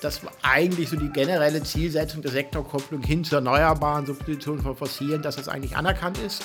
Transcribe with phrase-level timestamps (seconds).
[0.00, 5.36] dass eigentlich so die generelle Zielsetzung der Sektorkopplung hin zur erneuerbaren Substitution von Fossilen, dass
[5.36, 6.44] das eigentlich anerkannt ist.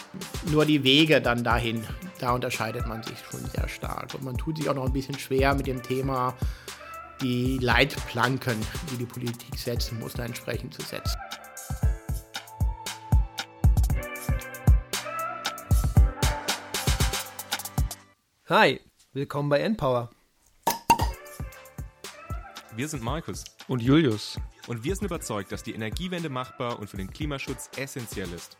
[0.51, 1.83] Nur die Wege dann dahin,
[2.20, 4.13] da unterscheidet man sich schon sehr stark.
[4.13, 6.33] Und man tut sich auch noch ein bisschen schwer mit dem Thema,
[7.21, 8.57] die Leitplanken,
[8.91, 11.17] die die Politik setzen muss, da entsprechend zu setzen.
[18.49, 18.79] Hi,
[19.13, 20.11] willkommen bei Npower.
[22.78, 24.38] Wir sind Markus und Julius.
[24.68, 28.57] Und wir sind überzeugt, dass die Energiewende machbar und für den Klimaschutz essentiell ist.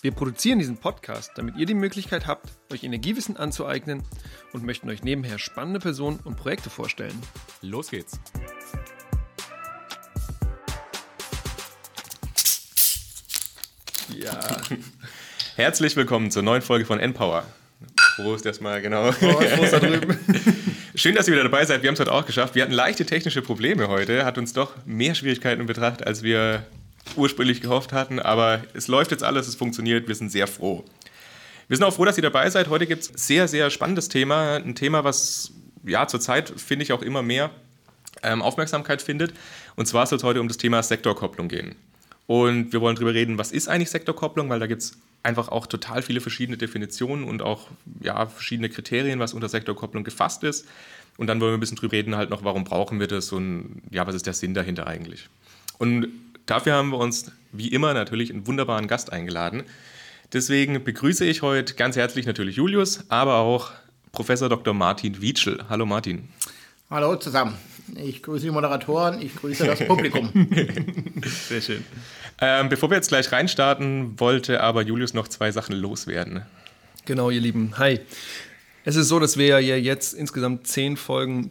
[0.00, 4.04] Wir produzieren diesen Podcast, damit ihr die Möglichkeit habt, euch Energiewissen anzueignen
[4.52, 7.20] und möchten euch nebenher spannende Personen und Projekte vorstellen.
[7.60, 8.20] Los geht's!
[14.16, 14.38] Ja.
[15.56, 17.44] Herzlich willkommen zur neuen Folge von Npower.
[18.14, 19.10] Prost erstmal, genau.
[19.10, 20.16] Prost, Prost da drüben.
[20.98, 21.82] Schön, dass ihr wieder dabei seid.
[21.82, 22.56] Wir haben es heute auch geschafft.
[22.56, 26.66] Wir hatten leichte technische Probleme heute, hat uns doch mehr Schwierigkeiten in Betracht, als wir
[27.14, 28.18] ursprünglich gehofft hatten.
[28.18, 30.08] Aber es läuft jetzt alles, es funktioniert.
[30.08, 30.84] Wir sind sehr froh.
[31.68, 32.68] Wir sind auch froh, dass ihr dabei seid.
[32.68, 34.56] Heute gibt es ein sehr, sehr spannendes Thema.
[34.56, 35.52] Ein Thema, was
[35.84, 37.52] ja zurzeit, finde ich, auch immer mehr
[38.24, 39.34] ähm, Aufmerksamkeit findet.
[39.76, 41.76] Und zwar soll es heute um das Thema Sektorkopplung gehen.
[42.26, 45.66] Und wir wollen darüber reden, was ist eigentlich Sektorkopplung, weil da gibt es einfach auch
[45.66, 47.68] total viele verschiedene Definitionen und auch
[48.00, 50.66] ja, verschiedene Kriterien, was unter Sektorkopplung gefasst ist.
[51.16, 53.82] Und dann wollen wir ein bisschen drüber reden, halt noch, warum brauchen wir das und
[53.90, 55.28] ja, was ist der Sinn dahinter eigentlich.
[55.78, 56.08] Und
[56.46, 59.64] dafür haben wir uns wie immer natürlich einen wunderbaren Gast eingeladen.
[60.32, 63.72] Deswegen begrüße ich heute ganz herzlich natürlich Julius, aber auch
[64.12, 64.74] Professor Dr.
[64.74, 65.64] Martin Wietschel.
[65.68, 66.28] Hallo Martin.
[66.90, 67.54] Hallo zusammen.
[67.96, 70.30] Ich grüße die Moderatoren, ich grüße das Publikum.
[71.48, 71.84] Sehr schön.
[72.40, 76.42] Ähm, bevor wir jetzt gleich reinstarten, wollte aber Julius noch zwei Sachen loswerden.
[77.04, 77.78] Genau, ihr Lieben.
[77.78, 78.00] Hi.
[78.84, 81.50] Es ist so, dass wir ja jetzt insgesamt zehn Folgen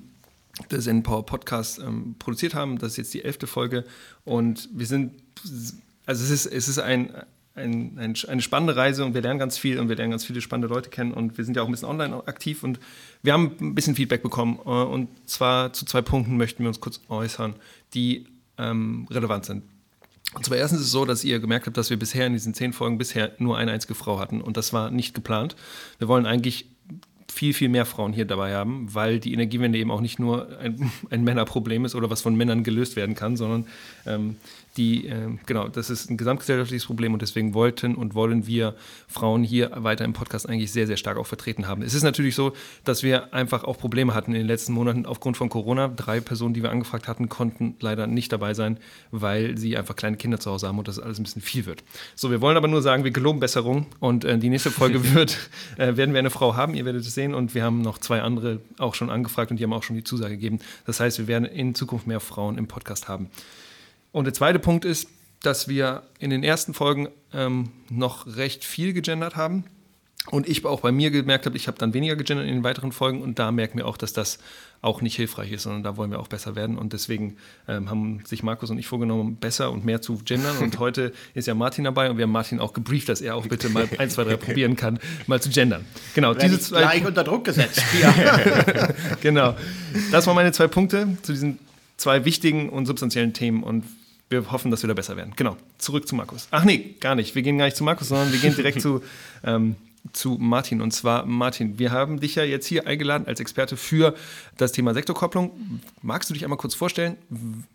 [0.72, 2.78] des N-Power Podcasts ähm, produziert haben.
[2.80, 3.84] Das ist jetzt die elfte Folge.
[4.24, 5.14] Und wir sind,
[6.06, 7.14] also es ist, es ist ein,
[7.58, 10.41] ein, ein, eine spannende Reise und wir lernen ganz viel und wir lernen ganz viele
[10.41, 12.79] spannende Leute kennen und wir sind ja auch ein bisschen online aktiv und
[13.23, 14.59] wir haben ein bisschen Feedback bekommen.
[14.66, 17.56] Äh, und zwar zu zwei Punkten möchten wir uns kurz äußern,
[17.94, 19.63] die ähm, relevant sind.
[20.34, 22.53] Und zwar erstens ist es so, dass ihr gemerkt habt, dass wir bisher in diesen
[22.53, 25.56] zehn Folgen bisher nur eine einzige Frau hatten und das war nicht geplant.
[26.00, 26.67] Wir wollen eigentlich
[27.38, 30.92] viel, viel mehr Frauen hier dabei haben, weil die Energiewende eben auch nicht nur ein,
[31.12, 33.68] ein Männerproblem ist oder was von Männern gelöst werden kann, sondern
[34.08, 34.38] ähm,
[34.78, 38.76] die, äh, genau, das ist ein gesamtgesellschaftliches Problem und deswegen wollten und wollen wir
[39.08, 41.81] Frauen hier weiter im Podcast eigentlich sehr, sehr stark auch vertreten haben.
[41.81, 42.53] Es ist natürlich so,
[42.84, 45.88] dass wir einfach auch Probleme hatten in den letzten Monaten aufgrund von Corona.
[45.88, 48.78] Drei Personen, die wir angefragt hatten, konnten leider nicht dabei sein,
[49.12, 51.84] weil sie einfach kleine Kinder zu Hause haben und das alles ein bisschen viel wird.
[52.16, 55.50] So, wir wollen aber nur sagen, wir geloben Besserung und äh, die nächste Folge wird,
[55.78, 58.22] äh, werden wir eine Frau haben, ihr werdet es sehen und wir haben noch zwei
[58.22, 60.60] andere auch schon angefragt und die haben auch schon die Zusage gegeben.
[60.86, 63.30] Das heißt, wir werden in Zukunft mehr Frauen im Podcast haben.
[64.12, 65.10] Und der zweite Punkt ist,
[65.42, 69.66] dass wir in den ersten Folgen ähm, noch recht viel gegendert haben.
[70.30, 72.92] Und ich auch bei mir gemerkt habe, ich habe dann weniger gegendert in den weiteren
[72.92, 74.40] Folgen und da merken wir auch, dass das
[74.82, 76.78] auch nicht hilfreich ist, sondern da wollen wir auch besser werden.
[76.78, 80.58] Und deswegen ähm, haben sich Markus und ich vorgenommen, besser und mehr zu gendern.
[80.58, 83.48] Und heute ist ja Martin dabei und wir haben Martin auch gebrieft, dass er auch
[83.48, 85.86] bitte mal ein, zwei, drei probieren kann, mal zu gendern.
[86.14, 86.82] Genau, Werde diese zwei.
[86.82, 87.82] Gleich unter Druck gesetzt.
[88.02, 88.14] Ja.
[89.22, 89.56] genau.
[90.12, 91.58] Das waren meine zwei Punkte zu diesen
[91.96, 93.64] zwei wichtigen und substanziellen Themen.
[93.64, 93.86] Und
[94.30, 95.34] wir hoffen, dass wir da besser werden.
[95.36, 96.48] Genau, zurück zu Markus.
[96.52, 97.34] Ach nee, gar nicht.
[97.34, 99.02] Wir gehen gar nicht zu Markus, sondern wir gehen direkt zu,
[99.44, 99.76] ähm,
[100.13, 100.81] zu Martin.
[100.81, 104.16] Und zwar, Martin, wir haben dich ja jetzt hier eingeladen als Experte für
[104.57, 105.81] das Thema Sektorkopplung.
[106.01, 107.18] Magst du dich einmal kurz vorstellen?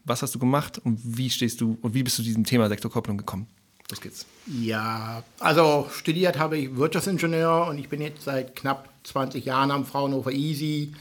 [0.05, 3.19] Was hast du gemacht und wie stehst du und wie bist du diesem Thema Sektorkopplung
[3.19, 3.47] gekommen?
[3.91, 4.27] Los geht's.
[4.47, 9.85] Ja, also studiert habe ich Wirtschaftsingenieur und ich bin jetzt seit knapp 20 Jahren am
[9.85, 10.93] Fraunhofer Easy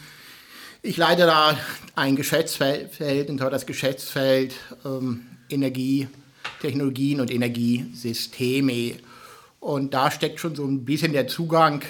[0.83, 1.57] ich leite da
[1.95, 8.95] ein Geschäftsfeld, und zwar das Geschäftsfeld ähm, Energietechnologien und Energiesysteme.
[9.61, 11.83] Und da steckt schon so ein bisschen der Zugang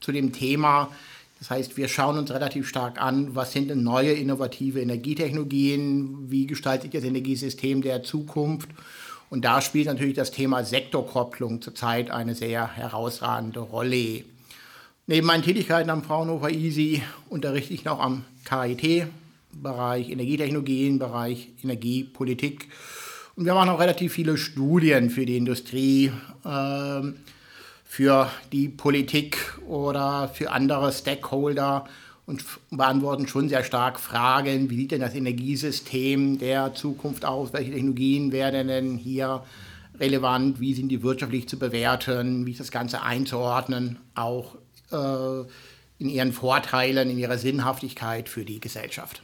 [0.00, 0.90] zu dem Thema.
[1.38, 6.46] Das heißt, wir schauen uns relativ stark an, was sind denn neue innovative Energietechnologien, wie
[6.46, 8.68] gestaltet sich das Energiesystem der Zukunft.
[9.30, 14.24] Und da spielt natürlich das Thema Sektorkopplung zurzeit eine sehr herausragende Rolle.
[15.06, 19.06] Neben meinen Tätigkeiten am Fraunhofer Easy unterrichte ich noch am KIT,
[19.52, 22.68] Bereich Energietechnologien, Bereich Energiepolitik.
[23.36, 26.12] Und wir machen auch relativ viele Studien für die Industrie,
[26.44, 27.02] äh,
[27.84, 31.84] für die Politik oder für andere Stakeholder
[32.26, 37.72] und beantworten schon sehr stark Fragen, wie sieht denn das Energiesystem der Zukunft aus, welche
[37.72, 39.42] Technologien werden denn hier
[39.98, 44.54] relevant, wie sind die wirtschaftlich zu bewerten, wie ist das Ganze einzuordnen, auch
[44.90, 45.40] äh,
[45.98, 49.22] in ihren Vorteilen, in ihrer Sinnhaftigkeit für die Gesellschaft.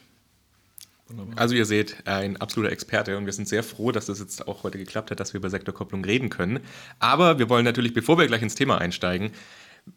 [1.10, 1.38] Wunderbar.
[1.38, 4.62] Also ihr seht, ein absoluter Experte und wir sind sehr froh, dass das jetzt auch
[4.62, 6.60] heute geklappt hat, dass wir über Sektorkopplung reden können.
[6.98, 9.32] Aber wir wollen natürlich, bevor wir gleich ins Thema einsteigen,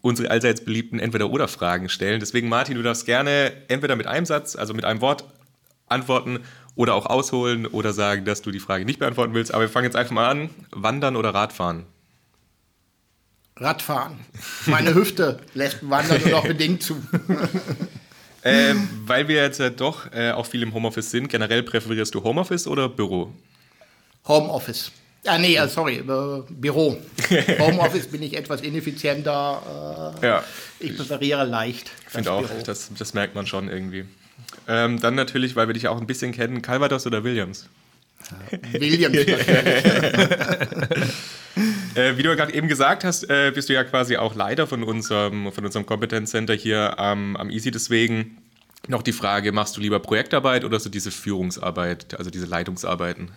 [0.01, 2.19] unsere allseits beliebten Entweder-Oder-Fragen stellen.
[2.19, 5.25] Deswegen, Martin, du darfst gerne entweder mit einem Satz, also mit einem Wort
[5.88, 6.39] antworten
[6.75, 9.54] oder auch ausholen oder sagen, dass du die Frage nicht beantworten willst.
[9.54, 10.50] Aber wir fangen jetzt einfach mal an.
[10.71, 11.86] Wandern oder Radfahren?
[13.57, 14.19] Radfahren.
[14.65, 16.95] Meine Hüfte lässt Wandern nur noch bedingt zu.
[18.43, 22.23] Ähm, weil wir jetzt ja doch äh, auch viel im Homeoffice sind, generell präferierst du
[22.23, 23.31] Homeoffice oder Büro?
[24.27, 24.91] Homeoffice.
[25.25, 26.97] Ah, nee, äh, sorry, äh, Büro.
[27.59, 30.13] Homeoffice bin ich etwas ineffizienter.
[30.21, 30.43] Äh, ja.
[30.79, 31.91] Ich präferiere leicht.
[32.07, 34.05] Ich finde auch, das, das, merkt man schon irgendwie.
[34.67, 37.69] Ähm, dann natürlich, weil wir dich auch ein bisschen kennen, Calvados oder Williams?
[38.71, 39.17] Williams.
[41.95, 44.83] äh, wie du gerade eben gesagt hast, äh, bist du ja quasi auch Leiter von
[44.83, 47.71] unserem, von unserem Kompetenzcenter hier ähm, am Easy.
[47.71, 48.37] Deswegen
[48.87, 53.31] noch die Frage, machst du lieber Projektarbeit oder so diese Führungsarbeit, also diese Leitungsarbeiten?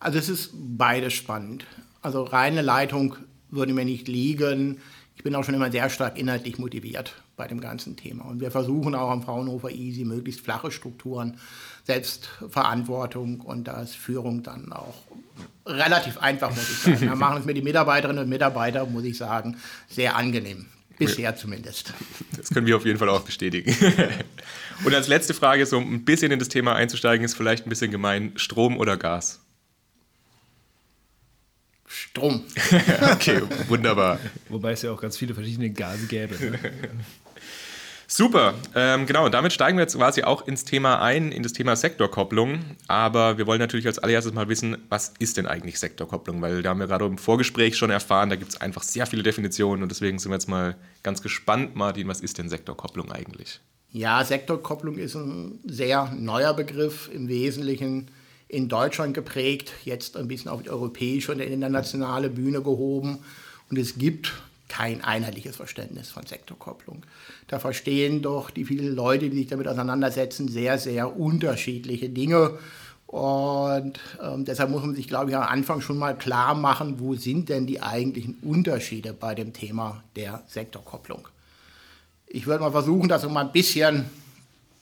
[0.00, 1.66] Also es ist beides spannend.
[2.02, 3.16] Also reine Leitung
[3.50, 4.78] würde mir nicht liegen.
[5.16, 8.24] Ich bin auch schon immer sehr stark inhaltlich motiviert bei dem ganzen Thema.
[8.24, 11.38] Und wir versuchen auch am Fraunhofer Easy möglichst flache Strukturen,
[11.84, 14.94] Selbstverantwortung und da ist Führung dann auch
[15.66, 17.06] relativ einfach, muss ich sagen.
[17.06, 19.56] Da machen es mir die Mitarbeiterinnen und Mitarbeiter, muss ich sagen,
[19.88, 20.66] sehr angenehm.
[20.98, 21.94] Bisher zumindest.
[22.36, 23.74] Das können wir auf jeden Fall auch bestätigen.
[24.84, 27.90] Und als letzte Frage, so ein bisschen in das Thema einzusteigen, ist vielleicht ein bisschen
[27.90, 29.40] gemein, Strom oder Gas?
[31.86, 32.44] Strom.
[33.12, 34.20] okay, wunderbar.
[34.48, 36.34] Wobei es ja auch ganz viele verschiedene Gase gäbe.
[36.34, 36.58] Ne?
[38.12, 41.76] Super, ähm, genau, damit steigen wir jetzt quasi auch ins Thema ein, in das Thema
[41.76, 42.58] Sektorkopplung.
[42.88, 46.42] Aber wir wollen natürlich als allererstes mal wissen, was ist denn eigentlich Sektorkopplung?
[46.42, 49.22] Weil da haben wir gerade im Vorgespräch schon erfahren, da gibt es einfach sehr viele
[49.22, 50.74] Definitionen und deswegen sind wir jetzt mal
[51.04, 53.60] ganz gespannt, Martin, was ist denn Sektorkopplung eigentlich?
[53.92, 58.10] Ja, Sektorkopplung ist ein sehr neuer Begriff, im Wesentlichen
[58.48, 63.20] in Deutschland geprägt, jetzt ein bisschen auf die europäische und internationale Bühne gehoben.
[63.70, 64.32] Und es gibt
[64.70, 67.04] kein einheitliches Verständnis von Sektorkopplung.
[67.48, 72.58] Da verstehen doch die vielen Leute, die sich damit auseinandersetzen, sehr, sehr unterschiedliche Dinge.
[73.06, 77.16] Und ähm, deshalb muss man sich, glaube ich, am Anfang schon mal klar machen, wo
[77.16, 81.26] sind denn die eigentlichen Unterschiede bei dem Thema der Sektorkopplung.
[82.28, 84.08] Ich würde mal versuchen, das so mal ein bisschen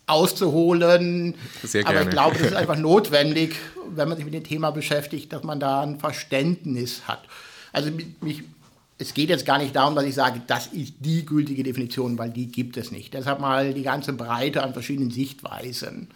[0.07, 1.35] auszuholen.
[1.63, 2.01] Sehr gerne.
[2.01, 3.57] Aber ich glaube, es ist einfach notwendig,
[3.89, 7.23] wenn man sich mit dem Thema beschäftigt, dass man da ein Verständnis hat.
[7.73, 7.91] Also
[8.21, 8.43] mich
[8.99, 12.31] es geht jetzt gar nicht darum, dass ich sage, das ist die gültige Definition, weil
[12.31, 13.15] die gibt es nicht.
[13.15, 16.09] Deshalb mal die ganze Breite an verschiedenen Sichtweisen.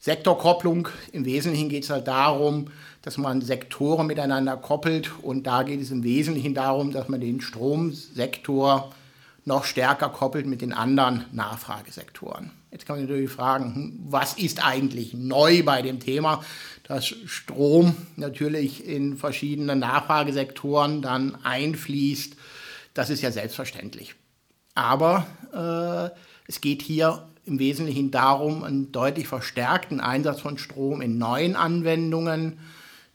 [0.00, 2.68] Sektorkopplung, im Wesentlichen geht es halt darum,
[3.02, 7.40] dass man Sektoren miteinander koppelt und da geht es im Wesentlichen darum, dass man den
[7.40, 8.92] Stromsektor
[9.44, 12.50] noch stärker koppelt mit den anderen Nachfragesektoren.
[12.70, 16.42] Jetzt kann man natürlich fragen, hm, was ist eigentlich neu bei dem Thema?
[16.90, 22.34] Dass Strom natürlich in verschiedene Nachfragesektoren dann einfließt,
[22.94, 24.16] das ist ja selbstverständlich.
[24.74, 26.10] Aber äh,
[26.48, 32.58] es geht hier im Wesentlichen darum, einen deutlich verstärkten Einsatz von Strom in neuen Anwendungen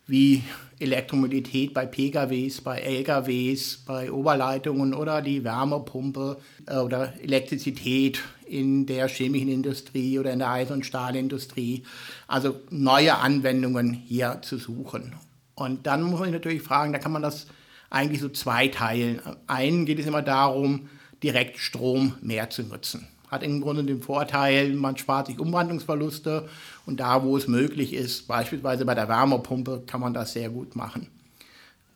[0.07, 0.42] wie
[0.80, 9.08] Elektromobilität bei PKWs, bei LKWs, bei Oberleitungen oder die Wärmepumpe äh, oder Elektrizität in der
[9.08, 11.84] chemischen Industrie oder in der Eisen- und Stahlindustrie.
[12.28, 15.14] Also neue Anwendungen hier zu suchen.
[15.56, 17.48] Und dann muss man sich natürlich fragen, da kann man das
[17.90, 19.22] eigentlich so zweiteilen.
[19.48, 20.90] Einen geht es immer darum,
[21.24, 23.08] direkt Strom mehr zu nutzen.
[23.30, 26.48] Hat im Grunde den Vorteil, man spart sich Umwandlungsverluste
[26.86, 30.75] und da, wo es möglich ist, beispielsweise bei der Wärmepumpe, kann man das sehr gut
[30.75, 31.08] machen.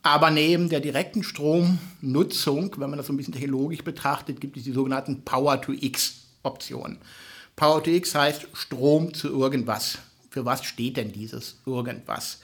[0.02, 4.64] Aber neben der direkten Stromnutzung, wenn man das so ein bisschen technologisch betrachtet, gibt es
[4.64, 5.24] die sogenannten
[6.50, 6.98] Power-to-X-Optionen.
[7.56, 10.00] Power-to-X heißt Strom zu irgendwas.
[10.30, 12.40] Für was steht denn dieses irgendwas?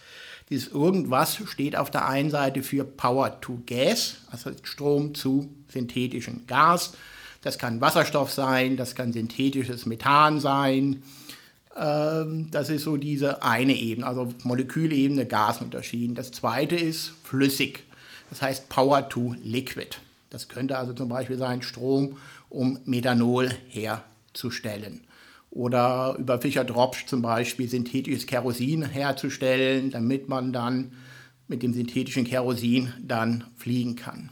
[0.49, 6.45] Dieses irgendwas steht auf der einen Seite für Power to Gas, also Strom zu synthetischem
[6.47, 6.93] Gas.
[7.41, 11.03] Das kann Wasserstoff sein, das kann synthetisches Methan sein.
[11.75, 16.15] Ähm, das ist so diese eine Ebene, also Molekülebene, Gasunterschieden.
[16.15, 17.83] Das zweite ist flüssig,
[18.29, 19.97] das heißt Power to Liquid.
[20.29, 22.17] Das könnte also zum Beispiel sein Strom,
[22.55, 25.01] um Methanol herzustellen.
[25.51, 30.93] Oder über Fischer-Tropsch zum Beispiel synthetisches Kerosin herzustellen, damit man dann
[31.47, 34.31] mit dem synthetischen Kerosin dann fliegen kann.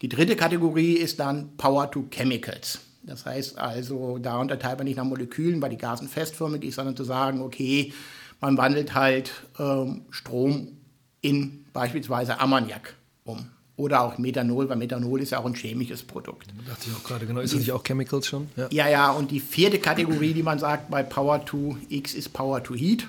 [0.00, 2.80] Die dritte Kategorie ist dann Power to Chemicals.
[3.02, 6.96] Das heißt also, da unterteilt man nicht nach Molekülen, weil die Gasen festförmig ist, sondern
[6.96, 7.92] zu sagen, okay,
[8.40, 10.78] man wandelt halt ähm, Strom
[11.20, 13.48] in beispielsweise Ammoniak um.
[13.78, 16.48] Oder auch Methanol, weil Methanol ist ja auch ein chemisches Produkt.
[16.66, 17.40] Dachte ich auch gerade, genau.
[17.40, 18.48] Ist das nicht auch Chemicals schon?
[18.56, 18.68] Ja.
[18.70, 22.62] ja, ja, und die vierte Kategorie, die man sagt bei Power to X, ist Power
[22.62, 23.06] to Heat.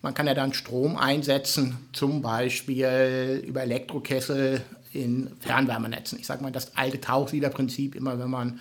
[0.00, 4.62] Man kann ja dann Strom einsetzen, zum Beispiel über Elektrokessel
[4.94, 6.18] in Fernwärmenetzen.
[6.18, 8.60] Ich sage mal, das alte Tauchsiederprinzip, immer wenn man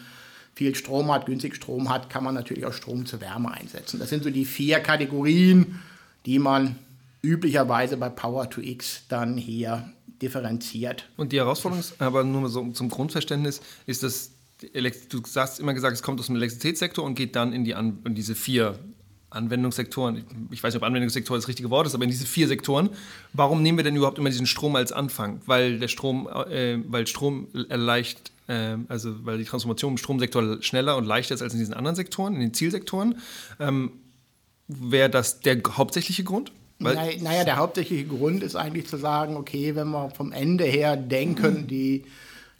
[0.54, 4.02] viel Strom hat, günstig Strom hat, kann man natürlich auch Strom zur Wärme einsetzen.
[4.02, 5.80] Das sind so die vier Kategorien,
[6.26, 6.76] die man
[7.22, 9.90] üblicherweise bei Power to X dann hier
[10.22, 11.10] differenziert.
[11.18, 14.32] Und die Herausforderung ist, aber nur so zum Grundverständnis, ist das,
[15.10, 18.00] du hast immer gesagt, es kommt aus dem Elektrizitätssektor und geht dann in, die An
[18.06, 18.80] in diese vier
[19.32, 20.26] Anwendungssektoren.
[20.52, 22.90] Ich weiß nicht, ob Anwendungssektor das richtige Wort ist, aber in diese vier Sektoren.
[23.34, 25.42] Warum nehmen wir denn überhaupt immer diesen Strom als Anfang?
[25.46, 30.98] Weil der Strom, äh, weil Strom erleicht, äh, also weil die Transformation im Stromsektor schneller
[30.98, 33.20] und leichter ist als in diesen anderen Sektoren, in den Zielsektoren.
[33.60, 33.94] Ähm,
[34.68, 36.52] Wäre das der hauptsächliche Grund?
[36.84, 40.98] Weil naja, der hauptsächliche Grund ist eigentlich zu sagen, okay, wenn wir vom Ende her
[40.98, 42.06] denken, die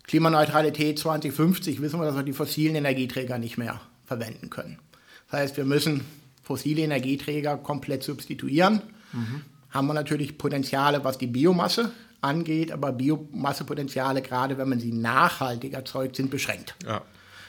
[0.08, 4.78] Klimaneutralität 2050, wissen wir, dass wir die fossilen Energieträger nicht mehr verwenden können.
[5.30, 6.06] Das heißt, wir müssen
[6.44, 8.82] fossile Energieträger komplett substituieren.
[9.14, 9.42] Mhm.
[9.70, 15.74] Haben wir natürlich Potenziale, was die Biomasse angeht, aber Biomassepotenziale, gerade wenn man sie nachhaltig
[15.74, 16.76] erzeugt, sind beschränkt.
[16.86, 17.02] Ja.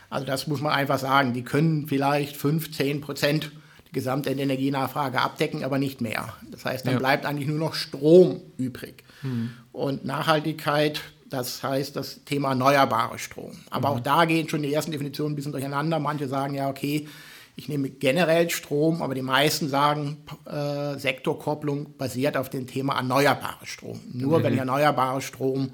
[0.08, 1.32] Also das muss man einfach sagen.
[1.32, 3.50] Die können vielleicht 5, 10 Prozent
[3.92, 6.32] gesamte Energienachfrage abdecken, aber nicht mehr.
[6.50, 6.98] Das heißt, dann ja.
[6.98, 9.04] bleibt eigentlich nur noch Strom übrig.
[9.22, 9.50] Mhm.
[9.72, 13.52] Und Nachhaltigkeit, das heißt das Thema erneuerbare Strom.
[13.70, 13.96] Aber mhm.
[13.96, 15.98] auch da gehen schon die ersten Definitionen ein bisschen durcheinander.
[15.98, 17.06] Manche sagen ja, okay,
[17.54, 23.66] ich nehme generell Strom, aber die meisten sagen, äh, Sektorkopplung basiert auf dem Thema erneuerbare
[23.66, 24.00] Strom.
[24.12, 24.42] Nur mhm.
[24.42, 25.70] wenn ich erneuerbare Strom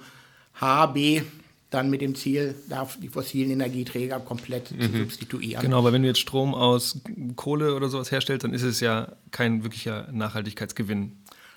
[0.54, 1.22] habe,
[1.70, 2.54] dann mit dem Ziel,
[3.02, 4.80] die fossilen Energieträger komplett mhm.
[4.80, 5.62] zu substituieren.
[5.62, 7.00] Genau, weil wenn du jetzt Strom aus
[7.36, 11.12] Kohle oder sowas herstellst, dann ist es ja kein wirklicher Nachhaltigkeitsgewinn.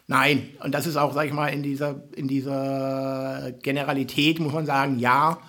[0.07, 4.65] Nein, und das ist auch, sag ich mal, in dieser, in dieser Generalität muss man
[4.65, 5.39] sagen, ja,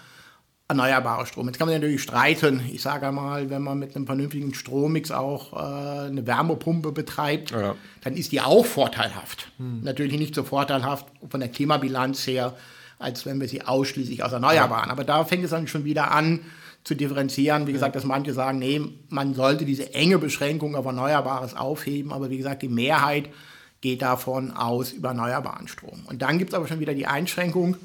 [0.68, 1.46] erneuerbarer Strom.
[1.46, 2.60] Jetzt kann man natürlich streiten.
[2.72, 7.74] Ich sage einmal, wenn man mit einem vernünftigen Strommix auch äh, eine Wärmepumpe betreibt, ja.
[8.02, 9.48] dann ist die auch vorteilhaft.
[9.58, 9.80] Hm.
[9.82, 12.54] Natürlich nicht so vorteilhaft von der Klimabilanz her,
[13.02, 14.90] als wenn wir sie ausschließlich aus Erneuerbaren.
[14.90, 16.40] Aber da fängt es dann schon wieder an
[16.84, 17.66] zu differenzieren.
[17.66, 22.12] Wie gesagt, dass manche sagen, nee, man sollte diese enge Beschränkung auf Erneuerbares aufheben.
[22.12, 23.28] Aber wie gesagt, die Mehrheit
[23.80, 26.04] geht davon aus über erneuerbaren Strom.
[26.06, 27.76] Und dann gibt es aber schon wieder die Einschränkung.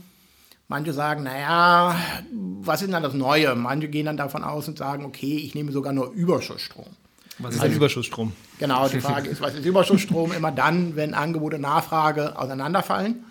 [0.68, 1.96] Manche sagen, naja,
[2.62, 3.56] was ist denn das Neue?
[3.56, 6.88] Manche gehen dann davon aus und sagen, okay, ich nehme sogar nur Überschussstrom.
[7.40, 8.34] Was ist also, Überschussstrom?
[8.60, 10.32] Genau, die Frage ist, was ist Überschussstrom?
[10.38, 13.24] Immer dann, wenn Angebot und Nachfrage auseinanderfallen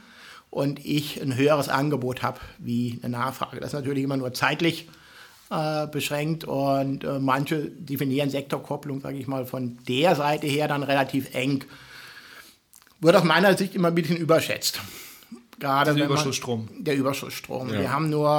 [0.56, 3.60] und ich ein höheres Angebot habe wie eine Nachfrage.
[3.60, 4.88] Das ist natürlich immer nur zeitlich
[5.50, 10.82] äh, beschränkt und äh, manche definieren Sektorkopplung, sage ich mal, von der Seite her dann
[10.82, 11.64] relativ eng.
[13.00, 14.80] Wird aus meiner Sicht immer ein bisschen überschätzt.
[15.58, 16.64] Gerade der Überschussstrom.
[16.72, 17.68] Man, der Überschussstrom.
[17.68, 17.80] Ja.
[17.80, 18.30] Wir haben nur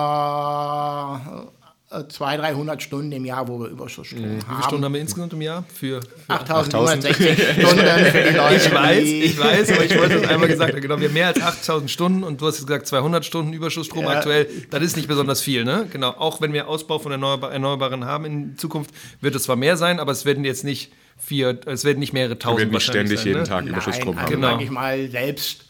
[1.89, 4.25] 200, 300 Stunden im Jahr, wo wir Überschussstrom mhm.
[4.25, 4.38] haben.
[4.39, 5.63] Wie viele Stunden haben wir insgesamt im Jahr?
[5.74, 7.15] Für, für 8760
[7.65, 8.56] Stunden für die Leute.
[8.56, 10.82] Ich weiß, ich weiß, aber ich wollte es einmal gesagt haben.
[10.82, 14.12] Genau, wir haben mehr als 8000 Stunden und du hast gesagt 200 Stunden Überschussstrom ja.
[14.12, 14.50] aktuell.
[14.70, 15.88] Das ist nicht besonders viel, ne?
[15.89, 16.10] Genau.
[16.10, 18.91] Auch wenn wir Ausbau von Erneuerbar Erneuerbaren haben in Zukunft,
[19.22, 22.38] wird es zwar mehr sein, aber es werden jetzt nicht vier, es werden nicht mehrere
[22.38, 22.60] tausend.
[22.60, 23.48] Wir werden nicht ständig sein, jeden ne?
[23.48, 24.41] Tag Überschussstrom Nein, also haben.
[24.41, 24.53] Genau.
[24.56, 25.67] Sag ich mal, selbst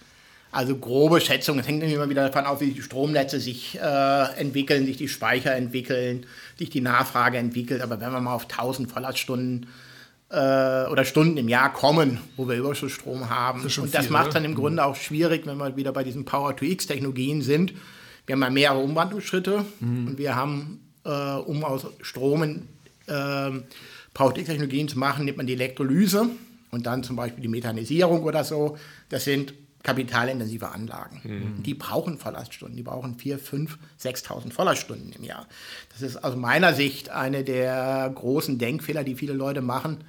[0.58, 4.88] also grobe Schätzungen, es hängt immer wieder davon ab, wie die Stromnetze sich äh, entwickeln,
[4.88, 6.26] sich die Speicher entwickeln,
[6.58, 7.84] sich die Nachfrage entwickelt.
[7.84, 9.68] Aber wenn wir mal auf 1000 Volllaststunden
[10.32, 14.46] äh, oder Stunden im Jahr kommen, wo wir Überschussstrom haben, das und das macht dann
[14.46, 17.76] im Grunde auch schwierig, wenn wir wieder bei diesen Power-to-X-Technologien sind.
[18.26, 20.08] Wir haben ja mehrere Umwandlungsschritte mhm.
[20.08, 22.68] und wir haben, äh, um aus Stromen
[23.06, 23.52] äh,
[24.16, 26.32] Power-to-X-Technologien zu machen, nimmt man die Elektrolyse
[26.72, 28.76] und dann zum Beispiel die Methanisierung oder so.
[29.10, 29.54] Das sind
[29.84, 31.22] kapitalintensive Anlagen.
[31.24, 31.64] Mhm.
[31.64, 35.48] Die brauchen Volllaststunden, die brauchen 4, 5, 6.000 Volllaststunden im Jahr.
[35.92, 40.04] Das ist aus meiner Sicht eine der großen Denkfehler, die viele Leute machen,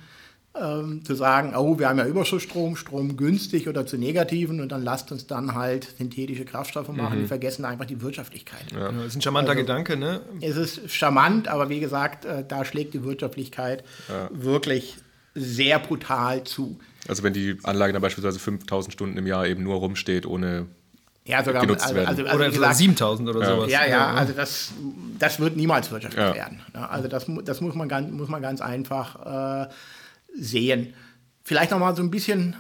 [0.60, 4.82] ähm, zu sagen, oh, wir haben ja Überschussstrom, Strom günstig oder zu negativen und dann
[4.82, 7.18] lasst uns dann halt synthetische Kraftstoffe machen.
[7.18, 7.22] Mhm.
[7.22, 8.64] Die vergessen einfach die Wirtschaftlichkeit.
[8.72, 8.90] Ja.
[8.90, 10.20] Das ist ein charmanter also, Gedanke, ne?
[10.40, 14.28] Es ist charmant, aber wie gesagt, äh, da schlägt die Wirtschaftlichkeit ja.
[14.32, 14.96] wirklich
[15.38, 16.78] sehr brutal zu.
[17.06, 20.66] Also wenn die Anlage dann beispielsweise 5000 Stunden im Jahr eben nur rumsteht, ohne
[21.28, 22.08] ja, sogar, genutzt also, werden.
[22.08, 23.46] Also, also, oder gesagt, 7000 oder ja.
[23.46, 23.70] sowas.
[23.70, 24.72] Ja, ja, also das,
[25.18, 26.34] das wird niemals wirtschaftlich ja.
[26.34, 26.62] werden.
[26.72, 29.68] Also das, das muss, man ganz, muss man ganz einfach äh,
[30.34, 30.94] sehen.
[31.44, 32.56] Vielleicht noch mal so ein bisschen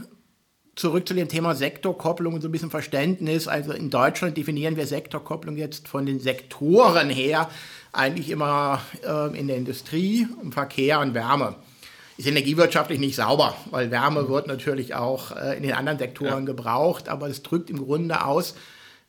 [0.76, 3.48] zurück zu dem Thema Sektorkopplung und so ein bisschen Verständnis.
[3.48, 7.48] Also in Deutschland definieren wir Sektorkopplung jetzt von den Sektoren her
[7.92, 11.56] eigentlich immer äh, in der Industrie, im Verkehr und Wärme
[12.18, 16.46] ist energiewirtschaftlich nicht sauber, weil Wärme wird natürlich auch äh, in den anderen Sektoren ja.
[16.46, 18.54] gebraucht, aber es drückt im Grunde aus,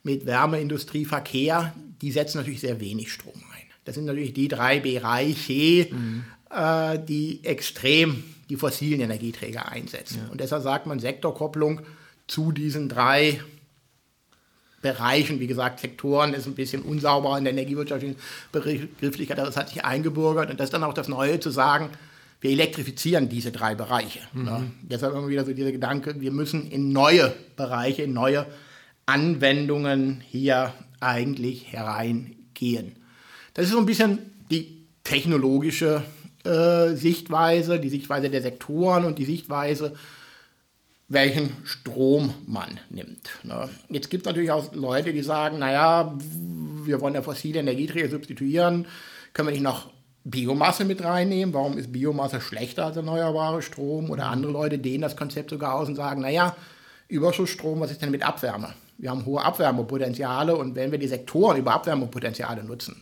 [0.04, 3.64] mit Wärmeindustrie, Verkehr, die setzen natürlich sehr wenig Strom ein.
[3.84, 6.24] Das sind natürlich die drei Bereiche, mhm.
[6.52, 10.22] äh, die extrem die fossilen Energieträger einsetzen.
[10.26, 10.32] Ja.
[10.32, 11.82] Und deshalb sagt man Sektorkopplung
[12.28, 13.42] zu diesen drei
[14.82, 18.16] Bereichen, wie gesagt, Sektoren ist ein bisschen unsauber in der energiewirtschaftlichen
[18.52, 21.90] Begrifflichkeit, das hat sich eingebürgert und das ist dann auch das Neue zu sagen,
[22.42, 24.20] wir elektrifizieren diese drei Bereiche.
[24.34, 24.46] Mhm.
[24.46, 24.64] Ja.
[24.84, 28.46] Deshalb immer wieder so dieser Gedanke, wir müssen in neue Bereiche, in neue
[29.06, 32.96] Anwendungen hier eigentlich hereingehen.
[33.54, 34.20] Das ist so ein bisschen
[34.52, 36.04] die technologische
[36.44, 39.96] äh, Sichtweise, die Sichtweise der Sektoren und die Sichtweise,
[41.08, 43.30] welchen Strom man nimmt.
[43.44, 43.68] Ne?
[43.90, 46.16] Jetzt gibt es natürlich auch Leute, die sagen, naja,
[46.86, 48.86] wir wollen ja fossile Energieträger substituieren,
[49.34, 49.90] können wir nicht noch
[50.24, 51.54] Biomasse mit reinnehmen?
[51.54, 54.10] Warum ist Biomasse schlechter als erneuerbare Strom?
[54.10, 56.56] Oder andere Leute dehnen das Konzept sogar aus und sagen, naja,
[57.08, 58.74] Überschussstrom, was ist denn mit Abwärme?
[58.98, 63.02] Wir haben hohe Abwärmepotenziale und wenn wir die Sektoren über Abwärmepotenziale nutzen,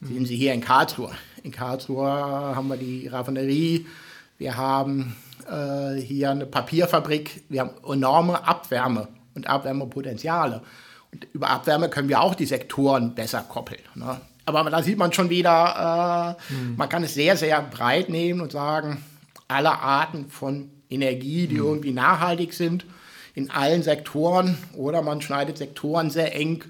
[0.00, 1.10] sehen Sie hier in Karlsruhe.
[1.42, 3.86] In Karlsruhe haben wir die Raffinerie,
[4.38, 5.16] wir haben
[5.50, 10.62] äh, hier eine Papierfabrik, wir haben enorme Abwärme und Abwärmepotenziale.
[11.12, 13.82] Und über Abwärme können wir auch die Sektoren besser koppeln.
[13.94, 14.20] Ne?
[14.46, 16.76] Aber da sieht man schon wieder, äh, mhm.
[16.76, 19.02] man kann es sehr, sehr breit nehmen und sagen,
[19.48, 21.64] alle Arten von Energie, die mhm.
[21.64, 22.84] irgendwie nachhaltig sind,
[23.34, 26.64] in allen Sektoren oder man schneidet Sektoren sehr eng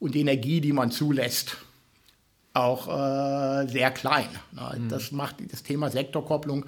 [0.00, 1.58] und die Energie, die man zulässt,
[2.54, 4.28] auch äh, sehr klein.
[4.52, 4.88] Mhm.
[4.88, 6.64] Das macht das Thema Sektorkopplung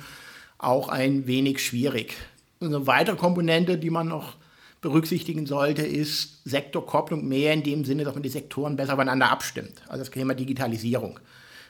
[0.58, 2.16] auch ein wenig schwierig.
[2.60, 4.34] Eine weitere Komponente, die man noch
[4.80, 9.82] berücksichtigen sollte, ist Sektorkopplung mehr in dem Sinne, dass man die Sektoren besser aufeinander abstimmt.
[9.88, 11.20] Also das Thema Digitalisierung.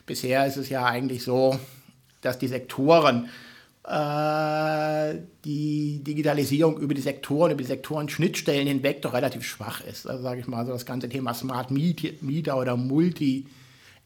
[0.05, 1.59] Bisher ist es ja eigentlich so,
[2.21, 3.29] dass die Sektoren
[3.83, 10.07] äh, die Digitalisierung über die Sektoren, über die Sektoren-Schnittstellen hinweg doch relativ schwach ist.
[10.07, 13.47] Also sage ich mal, so das ganze Thema Smart Meter oder Multi-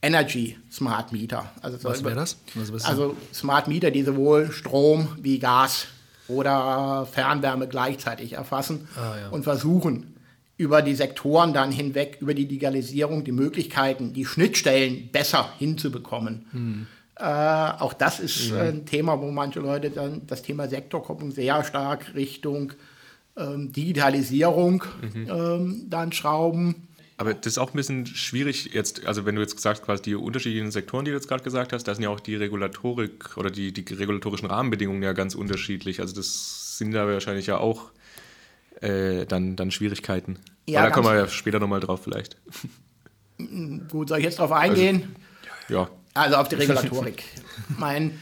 [0.02, 1.50] Energy Smart Meter.
[1.62, 2.38] Also Was wäre das?
[2.54, 5.88] Was also Smart Meter, die sowohl Strom wie Gas
[6.28, 9.30] oder Fernwärme gleichzeitig erfassen ah, ja.
[9.30, 10.16] und versuchen,
[10.58, 16.46] über die Sektoren dann hinweg, über die Digitalisierung, die Möglichkeiten, die Schnittstellen besser hinzubekommen.
[16.52, 16.88] Hm.
[17.18, 18.62] Äh, auch das ist ja.
[18.62, 22.74] ein Thema, wo manche Leute dann das Thema Sektorkopplung sehr stark Richtung
[23.38, 25.30] ähm, Digitalisierung mhm.
[25.30, 26.88] ähm, dann schrauben.
[27.18, 30.16] Aber das ist auch ein bisschen schwierig jetzt, also wenn du jetzt gesagt hast, die
[30.16, 33.50] unterschiedlichen Sektoren, die du jetzt gerade gesagt hast, da sind ja auch die Regulatorik oder
[33.50, 36.02] die, die regulatorischen Rahmenbedingungen ja ganz unterschiedlich.
[36.02, 37.92] Also das sind da wahrscheinlich ja auch
[38.82, 40.40] äh, dann, dann Schwierigkeiten.
[40.68, 42.38] Ja, Aber da kommen wir ja später nochmal drauf vielleicht.
[43.90, 45.16] Gut, soll ich jetzt drauf eingehen?
[45.68, 45.90] Also, ja.
[46.14, 47.24] Also auf die Regulatorik.
[47.78, 48.20] mein,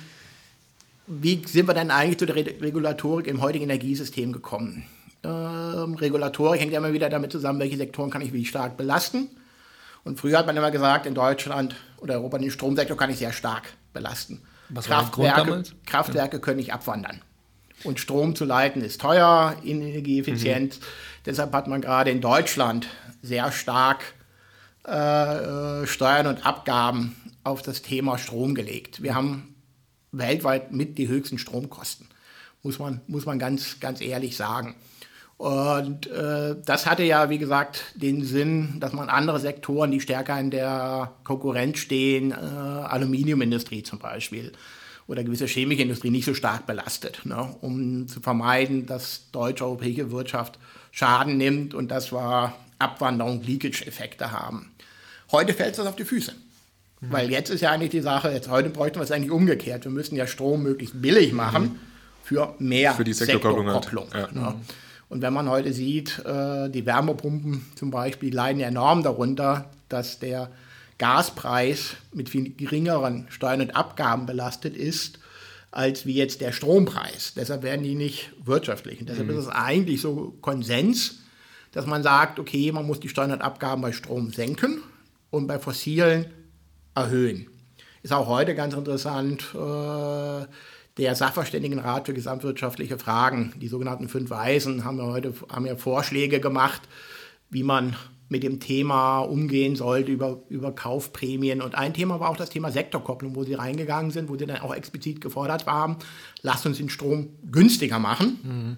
[1.08, 4.86] wie sind wir denn eigentlich zu der Regulatorik im heutigen Energiesystem gekommen?
[5.24, 9.30] Ähm, Regulatorik hängt ja immer wieder damit zusammen, welche Sektoren kann ich wie stark belasten.
[10.04, 13.32] Und früher hat man immer gesagt, in Deutschland oder Europa den Stromsektor kann ich sehr
[13.32, 14.42] stark belasten.
[14.70, 16.42] Was Kraftwerke, Kraftwerke ja.
[16.42, 17.22] können nicht abwandern.
[17.84, 20.80] Und Strom zu leiten ist teuer, energieeffizient.
[20.80, 20.84] Mhm.
[21.26, 22.88] Deshalb hat man gerade in Deutschland
[23.22, 24.04] sehr stark
[24.86, 29.02] äh, äh, Steuern und Abgaben auf das Thema Strom gelegt.
[29.02, 29.56] Wir haben
[30.12, 32.08] weltweit mit die höchsten Stromkosten,
[32.62, 34.76] muss man, muss man ganz, ganz ehrlich sagen.
[35.38, 40.40] Und äh, das hatte ja, wie gesagt, den Sinn, dass man andere Sektoren, die stärker
[40.40, 44.54] in der Konkurrenz stehen, äh, Aluminiumindustrie zum Beispiel
[45.08, 50.12] oder gewisse chemische Industrie nicht so stark belastet, ne, um zu vermeiden, dass deutsche europäische
[50.12, 50.60] Wirtschaft
[50.92, 54.72] Schaden nimmt und dass wir Abwanderung, Leakage-Effekte haben.
[55.32, 56.34] Heute fällt es auf die Füße.
[57.02, 57.12] Mhm.
[57.12, 59.84] Weil jetzt ist ja eigentlich die Sache, jetzt heute bräuchten wir es eigentlich umgekehrt.
[59.84, 61.80] Wir müssen ja Strom möglichst billig machen mhm.
[62.24, 63.66] für mehr für die Sektorkopplung.
[63.66, 64.36] Sektorkopplung halt.
[64.36, 64.42] ja.
[64.52, 64.56] ne.
[65.14, 70.50] Und wenn man heute sieht, äh, die Wärmepumpen zum Beispiel leiden enorm darunter, dass der
[70.98, 75.20] Gaspreis mit viel geringeren Steuern und Abgaben belastet ist,
[75.70, 77.34] als wie jetzt der Strompreis.
[77.36, 79.02] Deshalb werden die nicht wirtschaftlich.
[79.02, 79.38] Und deshalb mhm.
[79.38, 81.20] ist es eigentlich so Konsens,
[81.74, 84.82] dass man sagt, okay, man muss die Steuern und Abgaben bei Strom senken
[85.30, 86.26] und bei fossilen
[86.96, 87.46] erhöhen.
[88.02, 89.44] Ist auch heute ganz interessant.
[89.54, 90.48] Äh,
[90.98, 96.40] der Sachverständigenrat für gesamtwirtschaftliche Fragen, die sogenannten fünf Weisen, haben ja heute haben ja Vorschläge
[96.40, 96.82] gemacht,
[97.50, 97.96] wie man
[98.30, 101.62] mit dem Thema umgehen sollte über, über Kaufprämien.
[101.62, 104.62] Und ein Thema war auch das Thema Sektorkopplung, wo sie reingegangen sind, wo sie dann
[104.62, 105.98] auch explizit gefordert haben,
[106.42, 108.78] lasst uns den Strom günstiger machen, mhm.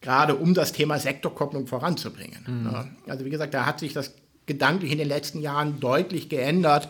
[0.00, 2.44] gerade um das Thema Sektorkopplung voranzubringen.
[2.46, 3.10] Mhm.
[3.10, 4.14] Also wie gesagt, da hat sich das
[4.46, 6.88] gedanklich in den letzten Jahren deutlich geändert.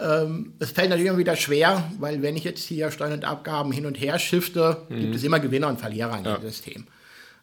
[0.00, 3.72] Ähm, es fällt natürlich immer wieder schwer, weil wenn ich jetzt hier Steuern und Abgaben
[3.72, 5.00] hin und her shifte, mhm.
[5.00, 6.36] gibt es immer Gewinner und Verlierer in ja.
[6.36, 6.86] dem System.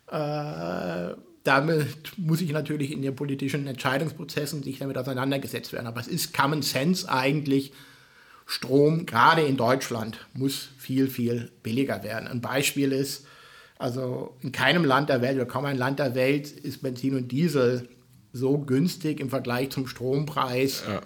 [0.09, 5.85] Äh, damit muss ich natürlich in den politischen Entscheidungsprozessen sich damit auseinandergesetzt werden.
[5.85, 7.71] Aber es ist Common Sense eigentlich,
[8.47, 12.27] Strom, gerade in Deutschland, muss viel, viel billiger werden.
[12.27, 13.25] Ein Beispiel ist,
[13.77, 17.31] also in keinem Land der Welt oder kaum ein Land der Welt ist Benzin und
[17.31, 17.89] Diesel
[18.33, 21.01] so günstig im Vergleich zum Strompreis ja.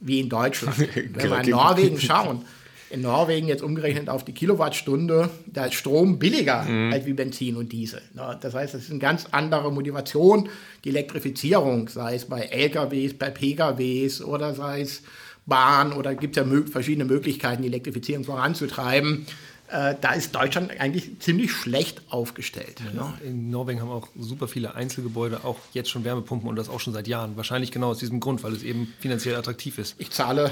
[0.00, 0.78] Wie in Deutschland.
[0.94, 2.44] Wenn wir in Norwegen schauen,
[2.90, 6.92] in Norwegen jetzt umgerechnet auf die Kilowattstunde, da ist Strom billiger mhm.
[6.92, 8.00] als wie Benzin und Diesel.
[8.40, 10.48] Das heißt, das ist eine ganz andere Motivation.
[10.84, 15.02] Die Elektrifizierung, sei es bei LKWs, bei PKWs oder sei es
[15.44, 19.26] Bahn oder gibt es ja verschiedene Möglichkeiten, die Elektrifizierung voranzutreiben.
[19.70, 22.80] Äh, da ist Deutschland eigentlich ziemlich schlecht aufgestellt.
[22.94, 23.14] Ja, ne?
[23.24, 26.94] In Norwegen haben auch super viele Einzelgebäude, auch jetzt schon Wärmepumpen und das auch schon
[26.94, 27.36] seit Jahren.
[27.36, 29.96] Wahrscheinlich genau aus diesem Grund, weil es eben finanziell attraktiv ist.
[29.98, 30.50] Ich zahle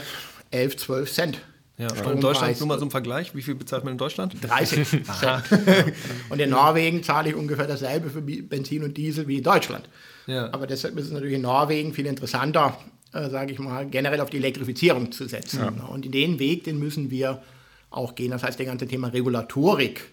[0.51, 1.41] 11, 12 Cent
[1.79, 4.35] ja, und in Deutschland, nur mal zum Vergleich, wie viel bezahlt man in Deutschland?
[4.41, 5.07] 30 Cent.
[6.31, 9.89] und in Norwegen zahle ich ungefähr dasselbe für Benzin und Diesel wie in Deutschland.
[10.27, 10.53] Ja.
[10.53, 12.79] Aber deshalb ist es natürlich in Norwegen viel interessanter,
[13.13, 15.61] äh, sage ich mal, generell auf die Elektrifizierung zu setzen.
[15.61, 15.85] Ja.
[15.85, 17.43] Und in den Weg, den müssen wir
[17.97, 18.31] auch gehen.
[18.31, 20.11] Das heißt, der ganze Thema Regulatorik,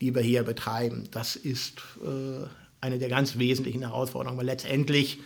[0.00, 2.46] die wir hier betreiben, das ist äh,
[2.80, 5.20] eine der ganz wesentlichen Herausforderungen, weil letztendlich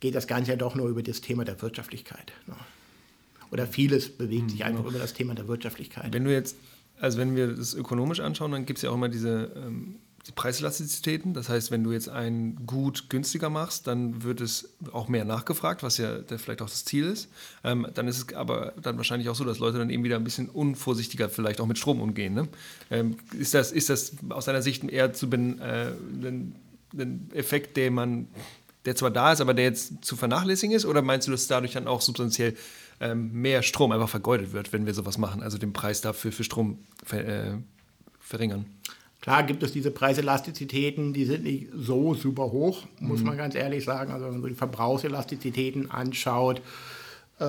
[0.00, 2.32] geht das Ganze ja doch nur über das Thema der Wirtschaftlichkeit.
[2.46, 2.54] Ne?
[3.54, 4.90] oder vieles bewegt sich einfach genau.
[4.90, 6.12] über das Thema der Wirtschaftlichkeit.
[6.12, 6.56] Wenn du jetzt,
[7.00, 9.94] also wenn wir das ökonomisch anschauen, dann gibt es ja auch immer diese ähm,
[10.26, 11.34] die Preiselasticitäten.
[11.34, 15.82] Das heißt, wenn du jetzt ein Gut günstiger machst, dann wird es auch mehr nachgefragt,
[15.82, 17.28] was ja vielleicht auch das Ziel ist.
[17.62, 20.24] Ähm, dann ist es aber dann wahrscheinlich auch so, dass Leute dann eben wieder ein
[20.24, 22.34] bisschen unvorsichtiger vielleicht auch mit Strom umgehen.
[22.34, 22.48] Ne?
[22.90, 26.54] Ähm, ist, das, ist das aus deiner Sicht eher zu ben, äh, ein,
[26.96, 28.28] ein Effekt, der man
[28.84, 30.84] der zwar da ist, aber der jetzt zu vernachlässigen ist?
[30.84, 32.54] Oder meinst du, dass dadurch dann auch substanziell
[33.00, 36.44] ähm, mehr Strom einfach vergeudet wird, wenn wir sowas machen, also den Preis dafür für
[36.44, 37.52] Strom ver, äh,
[38.20, 38.66] verringern.
[39.24, 43.28] Klar gibt es diese Preiselastizitäten, die sind nicht so super hoch, muss mhm.
[43.28, 44.12] man ganz ehrlich sagen.
[44.12, 46.60] Also wenn man die Verbrauchselastizitäten anschaut,
[47.38, 47.44] äh,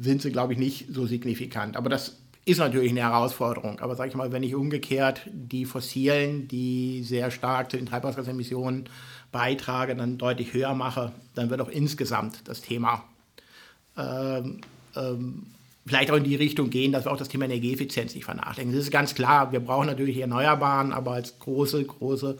[0.00, 1.76] sind sie, glaube ich, nicht so signifikant.
[1.76, 3.78] Aber das ist natürlich eine Herausforderung.
[3.78, 8.88] Aber sage ich mal, wenn ich umgekehrt die fossilen, die sehr stark zu den Treibhausgasemissionen
[9.30, 13.04] beitragen, dann deutlich höher mache, dann wird auch insgesamt das Thema
[13.96, 14.62] ähm,
[14.96, 15.46] ähm,
[15.88, 18.72] vielleicht auch in die Richtung gehen, dass wir auch das Thema Energieeffizienz nicht vernachlässigen.
[18.72, 22.38] Das ist ganz klar, wir brauchen natürlich Erneuerbaren, aber als große, große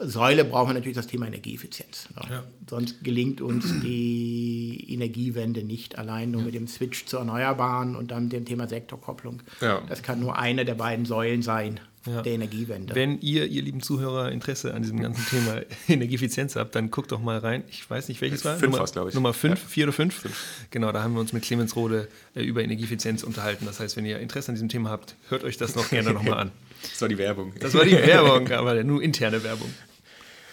[0.00, 2.08] Säule brauchen wir natürlich das Thema Energieeffizienz.
[2.14, 2.22] Ne?
[2.30, 2.44] Ja.
[2.70, 8.28] Sonst gelingt uns die Energiewende nicht allein nur mit dem Switch zu Erneuerbaren und dann
[8.28, 9.42] dem Thema Sektorkopplung.
[9.60, 9.82] Ja.
[9.88, 12.22] Das kann nur eine der beiden Säulen sein ja.
[12.22, 12.94] der Energiewende.
[12.94, 17.20] Wenn ihr, ihr lieben Zuhörer, Interesse an diesem ganzen Thema Energieeffizienz habt, dann guckt doch
[17.20, 17.64] mal rein.
[17.68, 18.56] Ich weiß nicht, welches war.
[18.56, 19.14] Fünf Nummer, glaube ich.
[19.14, 20.14] Nummer fünf, vier oder fünf?
[20.14, 20.36] fünf.
[20.70, 23.66] Genau, da haben wir uns mit Clemens Rode äh, über Energieeffizienz unterhalten.
[23.66, 26.38] Das heißt, wenn ihr Interesse an diesem Thema habt, hört euch das noch gerne nochmal
[26.38, 26.52] an.
[26.82, 27.52] Das war die Werbung.
[27.60, 29.68] Das war die Werbung, aber nur interne Werbung.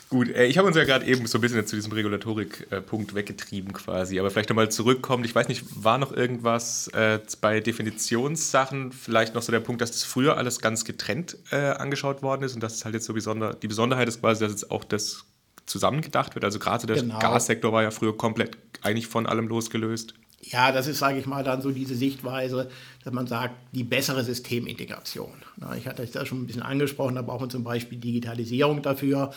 [0.09, 3.73] Gut, äh, ich habe uns ja gerade eben so ein bisschen zu diesem Regulatorik-Punkt weggetrieben
[3.73, 5.25] quasi, aber vielleicht nochmal zurückkommt.
[5.25, 9.91] Ich weiß nicht, war noch irgendwas äh, bei Definitionssachen, vielleicht noch so der Punkt, dass
[9.91, 13.13] das früher alles ganz getrennt äh, angeschaut worden ist und dass es halt jetzt so
[13.13, 15.25] besonder, die Besonderheit ist quasi, dass jetzt auch das
[15.65, 16.45] zusammengedacht wird.
[16.45, 17.17] Also gerade der genau.
[17.17, 20.13] Gassektor war ja früher komplett eigentlich von allem losgelöst.
[20.41, 22.69] Ja, das ist, sage ich mal, dann so diese Sichtweise,
[23.03, 25.33] dass man sagt, die bessere Systemintegration.
[25.75, 29.33] Ich hatte es da schon ein bisschen angesprochen, da braucht man zum Beispiel Digitalisierung dafür.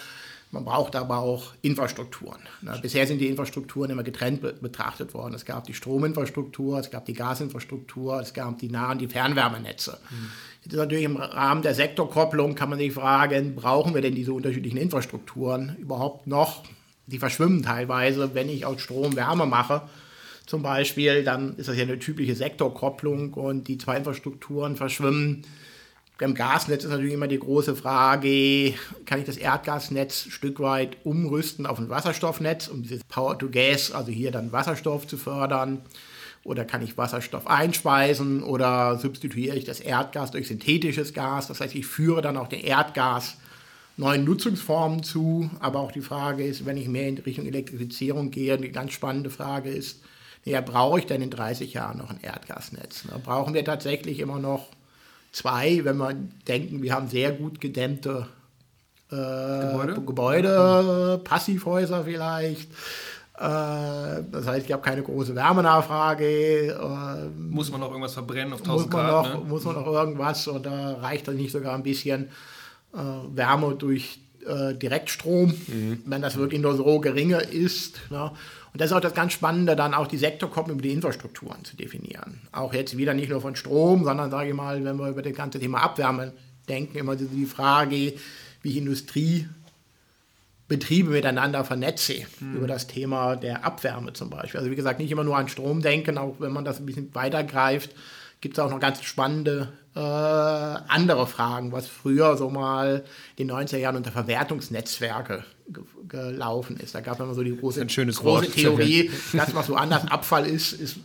[0.51, 2.39] Man braucht aber auch Infrastrukturen.
[2.81, 5.35] bisher sind die Infrastrukturen immer getrennt betrachtet worden.
[5.35, 9.99] Es gab die Strominfrastruktur, es gab die Gasinfrastruktur, es gab die Nah- und die Fernwärmenetze.
[10.11, 10.31] Mhm.
[10.65, 14.33] Jetzt ist natürlich im Rahmen der Sektorkopplung kann man sich fragen, brauchen wir denn diese
[14.33, 16.65] unterschiedlichen Infrastrukturen überhaupt noch?
[17.07, 19.83] Die verschwimmen teilweise, wenn ich aus Strom Wärme mache.
[20.47, 25.43] Zum Beispiel, dann ist das ja eine typische Sektorkopplung und die zwei Infrastrukturen verschwimmen
[26.19, 28.75] beim Gasnetz ist natürlich immer die große Frage,
[29.07, 33.49] kann ich das Erdgasnetz ein Stück weit umrüsten auf ein Wasserstoffnetz, um dieses Power to
[33.49, 35.81] Gas, also hier dann Wasserstoff zu fördern?
[36.45, 41.47] Oder kann ich Wasserstoff einspeisen oder substituiere ich das Erdgas durch synthetisches Gas?
[41.47, 43.37] Das heißt, ich führe dann auch den Erdgas
[43.97, 45.51] neuen Nutzungsformen zu.
[45.61, 49.31] Aber auch die Frage ist, wenn ich mehr in Richtung Elektrifizierung gehe, eine ganz spannende
[49.31, 50.01] Frage ist,
[50.45, 53.05] ja, brauche ich denn in 30 Jahren noch ein Erdgasnetz?
[53.25, 54.69] Brauchen wir tatsächlich immer noch
[55.33, 56.15] Zwei, wenn wir
[56.47, 58.27] denken, wir haben sehr gut gedämmte
[59.11, 59.95] äh, Gebäude?
[59.95, 62.71] Gebäude, Passivhäuser vielleicht.
[63.39, 66.73] Äh, das heißt, ich habe keine große Wärmenachfrage.
[66.73, 69.25] Äh, muss man noch irgendwas verbrennen auf 1000 muss man Grad?
[69.25, 69.49] Noch, ne?
[69.49, 72.29] Muss man noch irgendwas oder reicht dann nicht sogar ein bisschen
[72.95, 72.99] äh,
[73.35, 74.21] Wärme durch
[74.81, 76.03] Direktstrom, mhm.
[76.07, 78.01] wenn das wirklich nur so geringer ist.
[78.09, 78.31] Ne?
[78.73, 81.77] Und das ist auch das ganz Spannende, dann auch die Sektorkopplung über die Infrastrukturen zu
[81.77, 82.41] definieren.
[82.53, 85.35] Auch jetzt wieder nicht nur von Strom, sondern sage ich mal, wenn wir über das
[85.35, 86.33] ganze Thema Abwärme
[86.69, 88.15] denken, immer die Frage,
[88.63, 89.49] wie ich Industrie
[90.69, 92.57] Betriebe miteinander vernetze, mhm.
[92.57, 94.59] über das Thema der Abwärme zum Beispiel.
[94.59, 97.15] Also wie gesagt, nicht immer nur an Strom denken, auch wenn man das ein bisschen
[97.15, 97.95] weitergreift,
[98.43, 103.05] gibt es auch noch ganz spannende äh, andere Fragen, was früher so mal
[103.37, 105.45] in den 90er Jahren unter Verwertungsnetzwerke
[106.09, 106.95] gelaufen ist.
[106.95, 108.53] Da gab es immer so die große, große Wort.
[108.53, 110.97] Theorie, dass was woanders Abfall ist, ist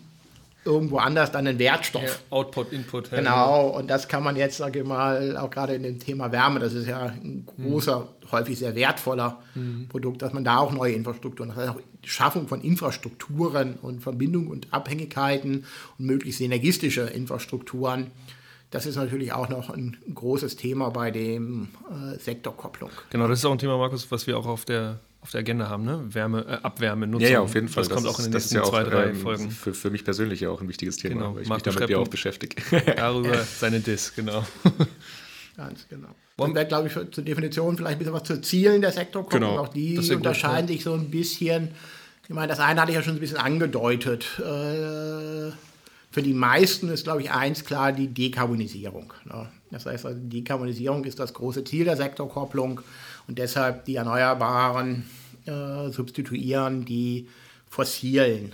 [0.65, 2.03] irgendwo anders dann ein Wertstoff.
[2.03, 3.11] Ja, Output, Input.
[3.11, 6.31] Ja, genau, und das kann man jetzt, sage ich mal, auch gerade in dem Thema
[6.31, 8.31] Wärme, das ist ja ein großer, mhm.
[8.31, 9.87] häufig sehr wertvoller mhm.
[9.89, 14.01] Produkt, dass man da auch neue Infrastrukturen, das heißt auch die Schaffung von Infrastrukturen und
[14.01, 15.65] Verbindungen und Abhängigkeiten
[15.97, 18.11] und möglichst synergistische Infrastrukturen
[18.73, 22.89] das ist natürlich auch noch ein großes Thema bei dem äh, Sektorkopplung.
[23.11, 25.69] Genau, das ist auch ein Thema, Markus, was wir auch auf der auf der Agenda
[25.69, 26.03] haben, ne?
[26.09, 27.21] Wärme, äh, Abwärme, Nutzung.
[27.25, 27.83] Ja, ja, auf jeden Fall.
[27.83, 29.51] Das, das kommt ist, auch in den nächsten ja auch, zwei, drei ähm, Folgen.
[29.51, 31.35] Für, für, mich persönlich ja auch ein wichtiges Thema, genau.
[31.35, 32.61] weil ich Markus mich damit ja auch beschäftige.
[32.97, 34.43] Darüber seine Diss, genau.
[35.55, 36.09] Ganz genau.
[36.35, 39.51] Dann wäre, glaube ich, zur Definition vielleicht ein bisschen was zu Zielen der Sektorkopplung.
[39.51, 39.61] Genau.
[39.61, 41.69] Auch die unterscheiden gut, sich so ein bisschen.
[42.23, 44.25] Ich meine, das eine hatte ich ja schon ein bisschen angedeutet.
[44.39, 45.51] Äh,
[46.13, 49.11] für die meisten ist, glaube ich, eins klar, die Dekarbonisierung.
[49.25, 49.49] Ne?
[49.71, 52.81] Das heißt, also Dekarbonisierung ist das große Ziel der Sektorkopplung
[53.27, 55.05] und deshalb die Erneuerbaren
[55.47, 57.27] äh, substituieren die
[57.67, 58.53] fossilen.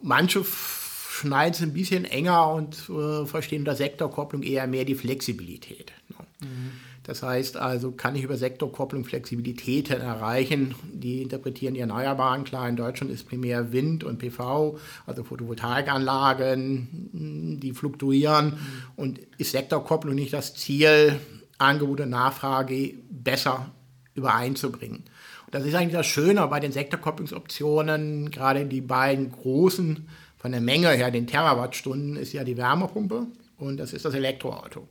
[0.00, 5.92] Manche schneiden es ein bisschen enger und äh, verstehen unter Sektorkopplung eher mehr die Flexibilität.
[6.10, 6.48] Ne?
[6.48, 6.72] Mhm.
[7.06, 10.74] Das heißt also, kann ich über Sektorkopplung Flexibilitäten erreichen.
[10.92, 12.42] Die interpretieren die Erneuerbaren.
[12.42, 18.58] Klar, in Deutschland ist primär Wind und PV, also Photovoltaikanlagen, die fluktuieren.
[18.96, 21.20] Und ist Sektorkopplung nicht das Ziel,
[21.58, 23.70] Angebot und Nachfrage besser
[24.14, 25.04] übereinzubringen?
[25.44, 30.60] Und das ist eigentlich das Schöne bei den Sektorkopplungsoptionen, gerade die beiden großen von der
[30.60, 34.88] Menge her, den Terawattstunden, ist ja die Wärmepumpe und das ist das Elektroauto.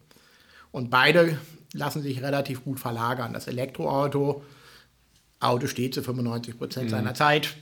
[0.71, 1.38] Und beide
[1.75, 3.33] lassen sich relativ gut verlagern.
[3.33, 4.43] Das Elektroauto,
[5.39, 6.91] Auto steht zu 95 Prozent mhm.
[6.91, 7.55] seiner Zeit,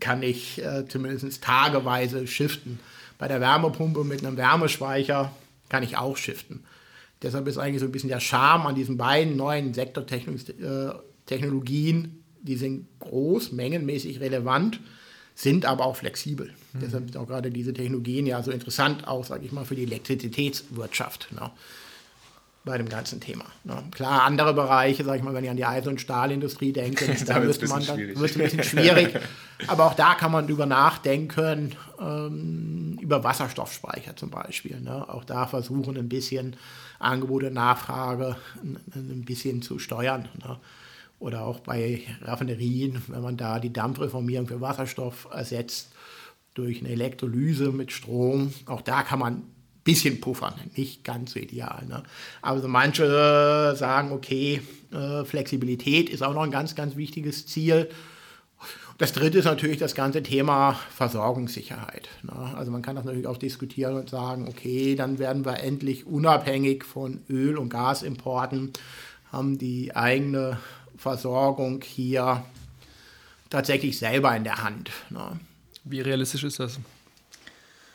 [0.00, 2.80] kann ich äh, zumindest tageweise shiften.
[3.18, 5.30] Bei der Wärmepumpe mit einem Wärmespeicher
[5.68, 6.64] kann ich auch shiften.
[7.22, 12.08] Deshalb ist eigentlich so ein bisschen der Charme an diesen beiden neuen Sektortechnologien, äh,
[12.42, 14.80] die sind groß, mengenmäßig relevant,
[15.34, 16.54] sind aber auch flexibel.
[16.72, 16.80] Mhm.
[16.80, 19.82] Deshalb sind auch gerade diese Technologien ja so interessant, auch, sage ich mal, für die
[19.82, 21.28] Elektrizitätswirtschaft.
[21.32, 21.50] Ne?
[22.64, 23.46] Bei dem ganzen Thema.
[23.64, 23.82] Ne?
[23.90, 27.34] Klar, andere Bereiche, sage ich mal, wenn ich an die Eisen- und Stahlindustrie denke, da,
[27.34, 29.18] da wird es ein, ein bisschen schwierig.
[29.66, 34.78] Aber auch da kann man drüber nachdenken, ähm, über Wasserstoffspeicher zum Beispiel.
[34.80, 35.08] Ne?
[35.08, 36.56] Auch da versuchen ein bisschen
[36.98, 40.28] Angebot und Nachfrage ein, ein bisschen zu steuern.
[40.44, 40.58] Ne?
[41.18, 45.92] Oder auch bei Raffinerien, wenn man da die Dampfreformierung für Wasserstoff ersetzt
[46.54, 49.42] durch eine Elektrolyse mit Strom, auch da kann man
[49.84, 51.84] bisschen puffern, nicht ganz so ideal.
[51.88, 52.02] Ne?
[52.42, 54.60] Also manche sagen, okay,
[54.92, 57.88] äh, Flexibilität ist auch noch ein ganz, ganz wichtiges Ziel.
[58.98, 62.08] Das dritte ist natürlich das ganze Thema Versorgungssicherheit.
[62.22, 62.32] Ne?
[62.54, 66.84] Also man kann das natürlich auch diskutieren und sagen, okay, dann werden wir endlich unabhängig
[66.84, 68.72] von Öl- und Gasimporten,
[69.32, 70.58] haben die eigene
[70.98, 72.44] Versorgung hier
[73.48, 74.90] tatsächlich selber in der Hand.
[75.08, 75.40] Ne?
[75.84, 76.78] Wie realistisch ist das?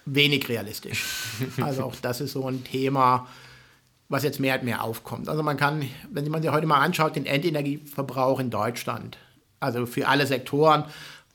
[0.05, 1.05] Wenig realistisch.
[1.61, 3.27] Also auch das ist so ein Thema,
[4.09, 5.29] was jetzt mehr und mehr aufkommt.
[5.29, 9.17] Also man kann, wenn man sich heute mal anschaut, den Endenergieverbrauch in Deutschland,
[9.59, 10.85] also für alle Sektoren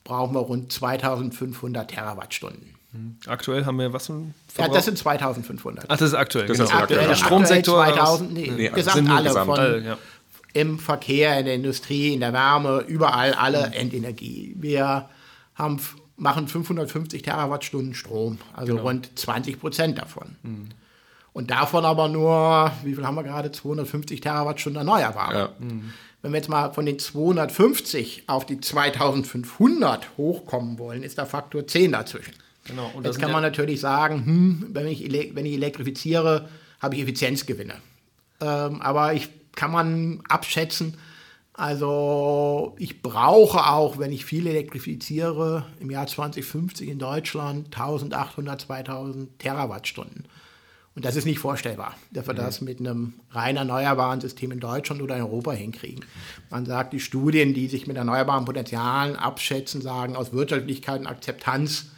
[0.05, 2.75] brauchen wir rund 2500 Terawattstunden.
[2.93, 3.17] Hm.
[3.27, 4.09] Aktuell haben wir was?
[4.09, 5.85] Ja, das sind 2500.
[5.89, 6.47] Ach, das ist aktuell.
[6.47, 6.69] Das genau.
[6.69, 7.07] ist aktuell.
[7.07, 9.47] Der Stromsektor 2000, nee, nee, gesamt alle gesamt.
[9.47, 9.99] von alle, ja.
[10.55, 13.73] im Verkehr, in der Industrie, in der Wärme, überall alle.
[13.75, 14.55] Endenergie.
[14.59, 15.09] Wir
[15.55, 15.79] haben
[16.21, 18.87] machen 550 Terawattstunden Strom, also genau.
[18.87, 20.37] rund 20 Prozent davon.
[20.43, 20.69] Mhm.
[21.33, 23.51] Und davon aber nur, wie viel haben wir gerade?
[23.51, 25.35] 250 Terawattstunden erneuerbar.
[25.35, 25.49] Ja.
[25.59, 25.93] Mhm.
[26.23, 31.67] Wenn wir jetzt mal von den 250 auf die 2500 hochkommen wollen, ist der Faktor
[31.67, 32.35] 10 dazwischen.
[32.65, 32.91] Genau.
[32.95, 36.49] Und jetzt kann man natürlich sagen, hm, wenn, ich wenn ich elektrifiziere,
[36.81, 37.75] habe ich Effizienzgewinne.
[38.41, 40.99] Ähm, aber ich kann man abschätzen,
[41.61, 49.39] also ich brauche auch, wenn ich viel elektrifiziere, im Jahr 2050 in Deutschland 1800, 2000
[49.39, 50.25] Terawattstunden.
[50.97, 52.39] Und das ist nicht vorstellbar, dass wir mhm.
[52.39, 56.03] das mit einem rein erneuerbaren System in Deutschland oder in Europa hinkriegen.
[56.49, 61.91] Man sagt, die Studien, die sich mit erneuerbaren Potenzialen abschätzen, sagen, aus Wirtschaftlichkeit und Akzeptanz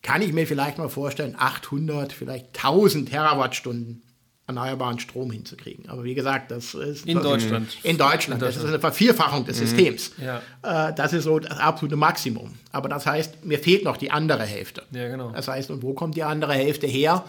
[0.00, 4.00] kann ich mir vielleicht mal vorstellen, 800, vielleicht 1000 Terawattstunden
[4.46, 5.88] erneuerbaren Strom hinzukriegen.
[5.88, 7.78] Aber wie gesagt, das ist in Deutschland.
[7.82, 8.42] In Deutschland.
[8.42, 9.66] Das ist eine Vervierfachung des mhm.
[9.66, 10.12] Systems.
[10.18, 10.42] Ja.
[10.62, 12.52] Äh, das ist so das absolute Maximum.
[12.70, 14.82] Aber das heißt, mir fehlt noch die andere Hälfte.
[14.90, 15.30] Ja, genau.
[15.30, 17.24] Das heißt, und wo kommt die andere Hälfte her?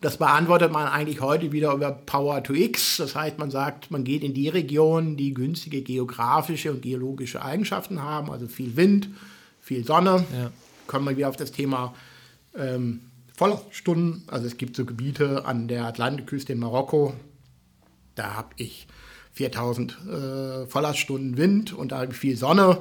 [0.00, 2.96] Das beantwortet man eigentlich heute wieder über Power to X.
[2.96, 8.02] Das heißt, man sagt, man geht in die Regionen, die günstige geografische und geologische Eigenschaften
[8.02, 9.08] haben, also viel Wind,
[9.60, 10.24] viel Sonne.
[10.32, 10.50] Ja.
[10.86, 11.94] Kommen wir wieder auf das Thema
[12.58, 13.00] ähm,
[13.34, 14.22] Vollstunden.
[14.28, 17.14] Also es gibt so Gebiete an der Atlantikküste in Marokko,
[18.14, 18.86] da habe ich
[19.32, 22.78] 4000 äh, Volllaststunden Wind und da habe ich viel Sonne.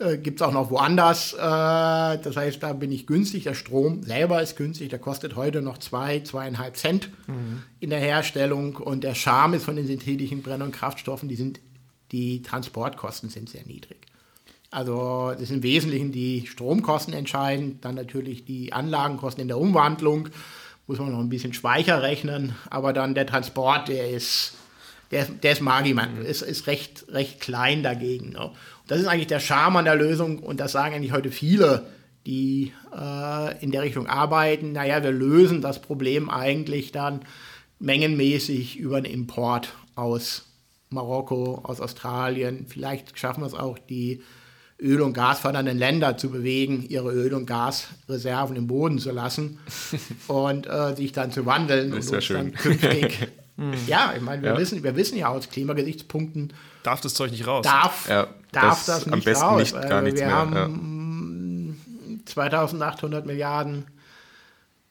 [0.00, 1.34] Äh, Gibt es auch noch woanders.
[1.34, 3.44] Äh, das heißt, da bin ich günstig.
[3.44, 4.90] Der Strom selber ist günstig.
[4.90, 7.62] Der kostet heute noch zwei, zweieinhalb Cent mhm.
[7.78, 8.76] in der Herstellung.
[8.76, 11.60] Und der Charme ist von den synthetischen Brenn- und Kraftstoffen, die, sind,
[12.10, 14.11] die Transportkosten sind sehr niedrig.
[14.72, 20.30] Also das sind im Wesentlichen die Stromkosten entscheidend, dann natürlich die Anlagenkosten in der Umwandlung,
[20.86, 24.54] muss man noch ein bisschen Speicher rechnen, aber dann der Transport, der ist
[25.10, 26.24] der, der ist Magiman, mhm.
[26.24, 28.30] ist, ist recht, recht klein dagegen.
[28.30, 28.50] Ne?
[28.86, 31.86] Das ist eigentlich der Charme an der Lösung und das sagen eigentlich heute viele,
[32.24, 34.72] die äh, in der Richtung arbeiten.
[34.72, 37.20] Naja, wir lösen das Problem eigentlich dann
[37.78, 40.46] mengenmäßig über einen Import aus
[40.88, 42.64] Marokko, aus Australien.
[42.66, 44.22] Vielleicht schaffen wir es auch, die
[44.82, 49.58] Öl- und Gasfördernden Länder zu bewegen, ihre Öl- und Gasreserven im Boden zu lassen
[50.28, 52.52] und äh, sich dann zu wandeln das und uns schön.
[52.52, 53.74] künftig Mhm.
[53.86, 54.58] Ja, ich meine, wir, ja.
[54.58, 56.52] Wissen, wir wissen ja aus Klimagesichtspunkten.
[56.82, 57.64] Darf das Zeug nicht raus?
[57.64, 59.60] Darf, ja, darf das, das nicht am besten raus.
[59.60, 60.36] Nicht, gar nichts wir mehr.
[60.36, 61.76] haben
[62.16, 62.22] ja.
[62.24, 63.84] 2800 Milliarden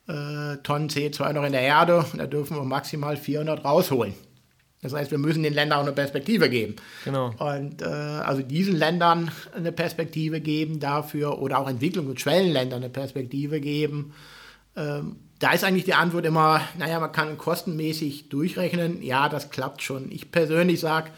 [0.06, 2.04] äh, Tonnen CO2 noch in der Erde.
[2.14, 4.14] Da dürfen wir maximal 400 rausholen.
[4.82, 6.74] Das heißt, wir müssen den Ländern auch eine Perspektive geben.
[7.04, 7.32] Genau.
[7.38, 12.90] Und äh, also diesen Ländern eine Perspektive geben dafür oder auch Entwicklungs- und Schwellenländern eine
[12.90, 14.12] Perspektive geben.
[14.76, 19.02] Ähm, da ist eigentlich die Antwort immer, naja, man kann kostenmäßig durchrechnen.
[19.02, 20.10] Ja, das klappt schon.
[20.10, 21.10] Ich persönlich sage,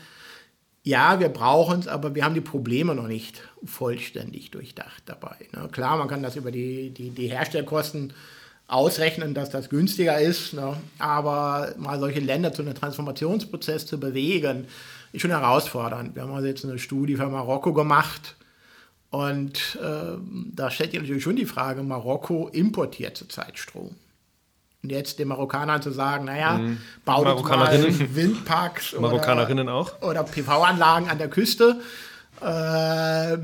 [0.83, 5.37] ja, wir brauchen es, aber wir haben die Probleme noch nicht vollständig durchdacht dabei.
[5.53, 5.69] Ne?
[5.73, 8.13] Klar, man kann das über die, die, die Herstellkosten
[8.67, 10.77] ausrechnen, dass das günstiger ist, ne?
[10.99, 14.67] aber mal solche Länder zu einem Transformationsprozess zu bewegen,
[15.13, 16.15] ist schon herausfordernd.
[16.15, 18.37] Wir haben also jetzt eine Studie für Marokko gemacht,
[19.15, 20.19] und äh,
[20.57, 23.95] da stellt sich natürlich schon die Frage, Marokko importiert zurzeit Strom.
[24.83, 26.79] Und jetzt den Marokkanern zu sagen, naja, mhm.
[27.05, 27.73] baut mal
[28.13, 30.03] Windparks Marokkanerinnen oder, auch.
[30.03, 31.81] oder PV-Anlagen an der Küste,
[32.41, 33.37] äh,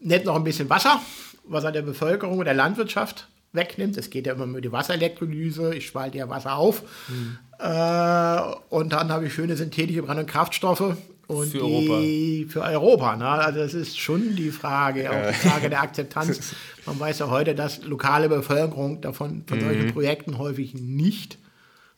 [0.00, 1.00] nicht noch ein bisschen Wasser,
[1.44, 3.26] was an der Bevölkerung und der Landwirtschaft
[3.56, 3.96] wegnimmt.
[3.96, 6.82] Es geht ja immer um die Wasserelektrolyse, ich spalte ja Wasser auf.
[7.08, 7.38] Mhm.
[7.58, 10.96] Äh, und dann habe ich schöne synthetische Brand- und Kraftstoffe.
[11.26, 12.52] Und für Europa.
[12.52, 13.16] für Europa.
[13.16, 13.28] Ne?
[13.28, 16.54] Also das ist schon die Frage, auch die Frage der Akzeptanz.
[16.86, 19.92] Man weiß ja heute, dass lokale Bevölkerung davon von solchen mhm.
[19.92, 21.38] Projekten häufig nicht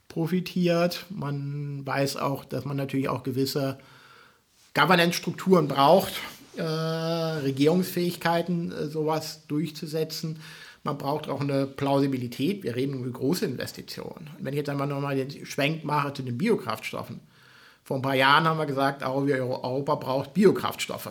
[0.08, 1.04] profitiert.
[1.10, 3.76] Man weiß auch, dass man natürlich auch gewisse
[4.74, 6.14] Governance-Strukturen braucht,
[6.56, 10.40] äh, Regierungsfähigkeiten, äh, sowas durchzusetzen.
[10.84, 12.62] Man braucht auch eine Plausibilität.
[12.62, 14.30] Wir reden über große Investitionen.
[14.38, 17.20] wenn ich jetzt einmal nochmal den Schwenk mache zu den Biokraftstoffen.
[17.84, 21.10] Vor ein paar Jahren haben wir gesagt, Europa braucht Biokraftstoffe.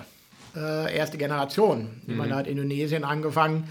[0.55, 1.89] Äh, erste Generation.
[2.05, 2.17] Mhm.
[2.17, 3.67] Man hat Indonesien angefangen,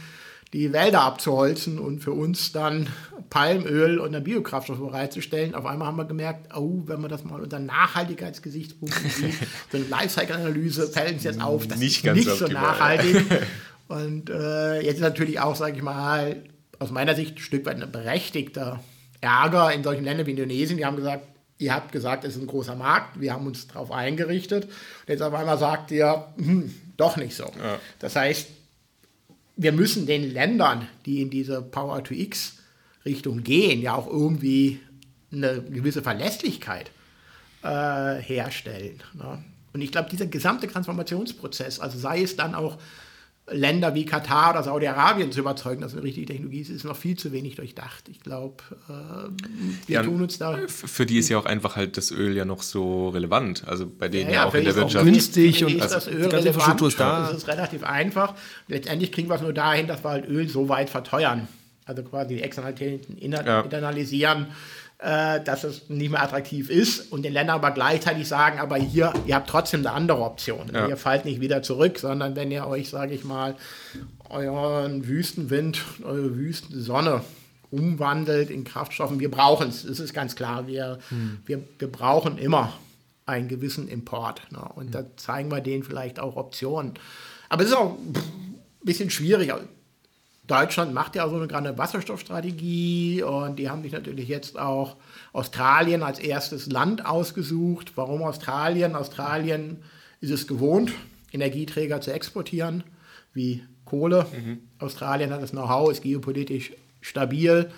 [0.53, 2.89] die Wälder abzuholzen und für uns dann
[3.31, 5.55] Palmöl und dann Biokraftstoff bereitzustellen.
[5.55, 9.35] Auf einmal haben wir gemerkt, oh, wenn man das mal unter Nachhaltigkeitsgesichtspunkt sieht,
[9.73, 13.25] so eine Lifecycle-Analyse fällt uns jetzt auf, das nicht ist nicht so nachhaltig.
[13.89, 16.43] und äh, jetzt ist natürlich auch, sage ich mal,
[16.79, 18.81] aus meiner Sicht ein Stück weit ein berechtigter
[19.21, 20.77] Ärger in solchen Ländern wie Indonesien.
[20.77, 21.27] Die haben gesagt,
[21.59, 24.65] ihr habt gesagt, es ist ein großer Markt, wir haben uns darauf eingerichtet.
[24.65, 27.45] Und jetzt auf einmal sagt ihr, hm, doch nicht so.
[27.45, 27.79] Ja.
[27.99, 28.49] Das heißt,
[29.57, 34.81] wir müssen den Ländern, die in diese Power-to-X-Richtung gehen, ja auch irgendwie
[35.33, 36.91] eine gewisse Verlässlichkeit
[37.63, 39.03] äh, herstellen.
[39.15, 39.43] Ne?
[39.73, 42.79] Und ich glaube, dieser gesamte Transformationsprozess, also sei es dann auch
[43.49, 47.17] Länder wie Katar oder Saudi-Arabien zu überzeugen, dass eine richtige Technologie ist, ist noch viel
[47.17, 48.09] zu wenig durchdacht.
[48.09, 48.57] Ich glaube,
[48.89, 49.29] äh,
[49.87, 50.59] wir ja, tun uns da.
[50.67, 53.63] Für die ist ja auch einfach halt das Öl ja noch so relevant.
[53.67, 55.05] Also bei denen ja, ja auch in der Wirtschaft.
[55.05, 56.47] günstig und ist das Öl relevant.
[56.47, 57.29] Infrastruktur ist da.
[57.29, 58.35] Das ist relativ einfach.
[58.67, 61.47] Letztendlich kriegen wir es nur dahin, dass wir halt Öl so weit verteuern.
[61.85, 64.49] Also quasi die Externalitäten internalisieren.
[64.99, 69.13] Äh, dass es nicht mehr attraktiv ist und den Ländern aber gleichzeitig sagen, aber hier,
[69.27, 70.71] ihr habt trotzdem eine andere Option.
[70.73, 70.89] Ja.
[70.89, 73.57] Ihr fallt nicht wieder zurück, sondern wenn ihr euch, sage ich mal,
[74.31, 77.21] euren Wüstenwind, eure Wüstensonne
[77.71, 81.41] umwandelt in Kraftstoffen, wir brauchen es, das ist ganz klar, wir, hm.
[81.45, 82.73] wir, wir brauchen immer
[83.27, 84.41] einen gewissen Import.
[84.51, 84.67] Ne?
[84.77, 84.93] Und hm.
[84.93, 86.95] da zeigen wir denen vielleicht auch Optionen.
[87.51, 88.15] Aber es ist auch ein
[88.83, 89.53] bisschen schwierig.
[90.47, 94.97] Deutschland macht ja so eine gerade Wasserstoffstrategie und die haben sich natürlich jetzt auch
[95.33, 97.93] Australien als erstes Land ausgesucht.
[97.97, 98.95] Warum Australien?
[98.95, 99.83] Australien
[100.21, 100.93] ist es gewohnt,
[101.33, 102.85] Energieträger zu exportieren,
[103.33, 104.27] wie Kohle.
[104.33, 104.61] Mhm.
[104.79, 107.71] Australien hat das Know-how, ist geopolitisch stabil.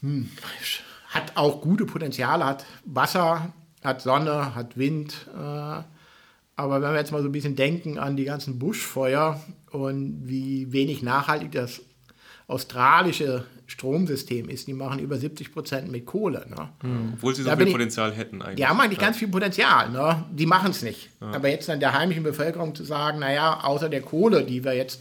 [0.00, 0.30] Hm,
[1.08, 3.52] hat auch gute Potenziale, hat Wasser,
[3.82, 5.26] hat Sonne, hat Wind.
[5.34, 5.82] Äh,
[6.56, 9.40] aber wenn wir jetzt mal so ein bisschen denken an die ganzen Buschfeuer
[9.70, 11.82] und wie wenig nachhaltig das
[12.48, 16.46] australische Stromsystem ist, die machen über 70 Prozent mit Kohle.
[16.48, 16.68] Ne?
[16.82, 17.12] Mhm.
[17.14, 18.56] Obwohl sie so da viel Potenzial hätten eigentlich.
[18.56, 19.04] Die haben eigentlich ja.
[19.04, 19.90] ganz viel Potenzial.
[19.90, 20.24] Ne?
[20.30, 21.10] Die machen es nicht.
[21.20, 21.32] Ja.
[21.32, 25.00] Aber jetzt dann der heimischen Bevölkerung zu sagen, naja, außer der Kohle, die wir jetzt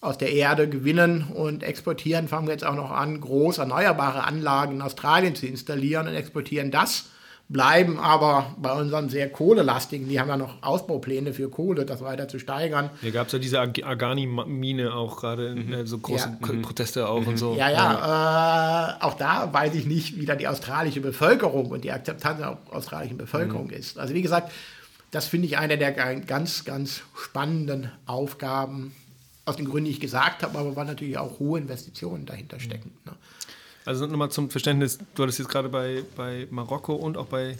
[0.00, 4.76] aus der Erde gewinnen und exportieren, fangen wir jetzt auch noch an, groß erneuerbare Anlagen
[4.76, 7.06] in Australien zu installieren und exportieren das
[7.48, 12.26] bleiben aber bei unseren sehr kohlelastigen, die haben ja noch Ausbaupläne für Kohle, das weiter
[12.26, 12.90] zu steigern.
[13.00, 15.72] Hier gab es ja diese Agani-Mine auch gerade, mhm.
[15.72, 16.62] Äh, so große ja.
[16.62, 17.28] Proteste auch mhm.
[17.28, 17.54] und so.
[17.54, 18.98] Ja, ja, ja.
[18.98, 22.58] Äh, auch da weiß ich nicht, wie da die australische Bevölkerung und die Akzeptanz der
[22.70, 23.74] australischen Bevölkerung mhm.
[23.74, 23.98] ist.
[23.98, 24.50] Also wie gesagt,
[25.12, 28.92] das finde ich eine der ganz, ganz spannenden Aufgaben,
[29.46, 32.90] aus den Gründen, die ich gesagt habe, aber weil natürlich auch hohe Investitionen dahinter stecken.
[33.04, 33.12] Ne?
[33.86, 37.56] Also nochmal zum Verständnis, du hattest jetzt gerade bei, bei Marokko und auch bei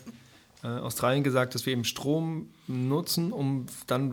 [0.65, 4.13] äh, Australien gesagt, dass wir eben Strom nutzen, um dann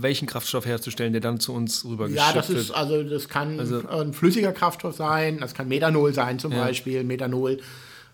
[0.00, 2.34] welchen Kraftstoff herzustellen, der dann zu uns rübergeschickt wird.
[2.34, 6.40] Ja, das ist, also das kann also, ein flüssiger Kraftstoff sein, das kann Methanol sein
[6.40, 6.64] zum ja.
[6.64, 7.04] Beispiel.
[7.04, 7.60] Methanol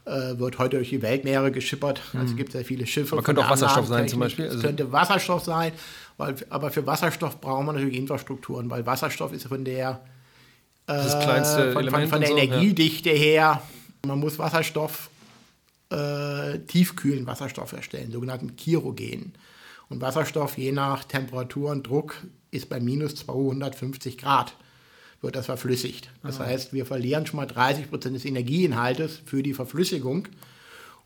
[0.05, 2.03] äh, wird heute durch die Weltmeere geschippert.
[2.12, 2.36] Also es mhm.
[2.36, 3.14] gibt sehr viele Schiffe.
[3.14, 4.45] Man könnte auch Wasserstoff sein zum Beispiel.
[4.47, 5.72] Es also könnte Wasserstoff sein,
[6.18, 10.01] weil, aber für Wasserstoff brauchen wir natürlich Infrastrukturen, weil Wasserstoff ist von der
[10.97, 12.09] das kleinste äh, von, Element.
[12.09, 13.16] Von, von der so, Energiedichte ja.
[13.16, 13.62] her.
[14.07, 15.11] Man muss Wasserstoff,
[15.91, 19.34] äh, tiefkühlen Wasserstoff erstellen, sogenannten Chirogen.
[19.88, 22.16] Und Wasserstoff, je nach Temperatur und Druck,
[22.51, 24.55] ist bei minus 250 Grad
[25.22, 26.11] wird das verflüssigt.
[26.22, 26.47] Das ah.
[26.47, 30.28] heißt, wir verlieren schon mal 30 Prozent des Energieinhaltes für die Verflüssigung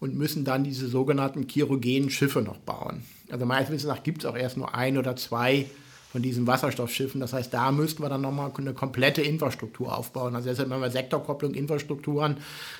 [0.00, 3.02] und müssen dann diese sogenannten chirogenen Schiffe noch bauen.
[3.30, 5.66] Also meines Wissens nach gibt es auch erst nur ein oder zwei
[6.14, 7.20] von diesen Wasserstoffschiffen.
[7.20, 10.36] Das heißt, da müssten wir dann nochmal eine komplette Infrastruktur aufbauen.
[10.36, 12.36] Also deshalb haben wir Sektorkopplung, Infrastrukturen.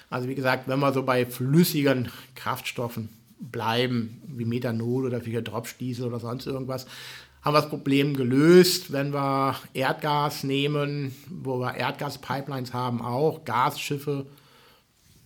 [0.08, 3.08] Also wie gesagt, wenn wir so bei flüssigen Kraftstoffen
[3.40, 6.86] bleiben, wie Methanol oder wie Dropfstiesel oder sonst irgendwas,
[7.42, 8.92] haben wir das Problem gelöst.
[8.92, 14.26] Wenn wir Erdgas nehmen, wo wir Erdgaspipelines haben, auch Gasschiffe.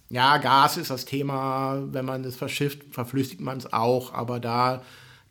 [0.09, 1.83] Ja, Gas ist das Thema.
[1.93, 4.15] Wenn man das verschifft, verflüssigt man es auch.
[4.15, 4.83] Aber da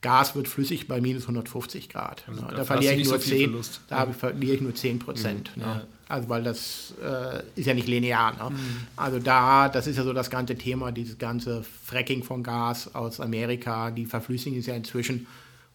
[0.01, 2.23] Gas wird flüssig bei minus 150 Grad.
[2.27, 3.81] Also da, da verliere ich nur so 10, Verlust.
[3.87, 4.13] da ja.
[4.13, 5.55] verliere ich nur 10 Prozent.
[5.55, 5.63] Mhm.
[5.63, 5.87] Ne?
[6.07, 8.33] Also weil das äh, ist ja nicht linear.
[8.33, 8.55] Ne?
[8.55, 8.87] Mhm.
[8.95, 13.19] Also da, das ist ja so das ganze Thema, dieses ganze Fracking von Gas aus
[13.19, 15.25] Amerika, die verflüssigen es ja inzwischen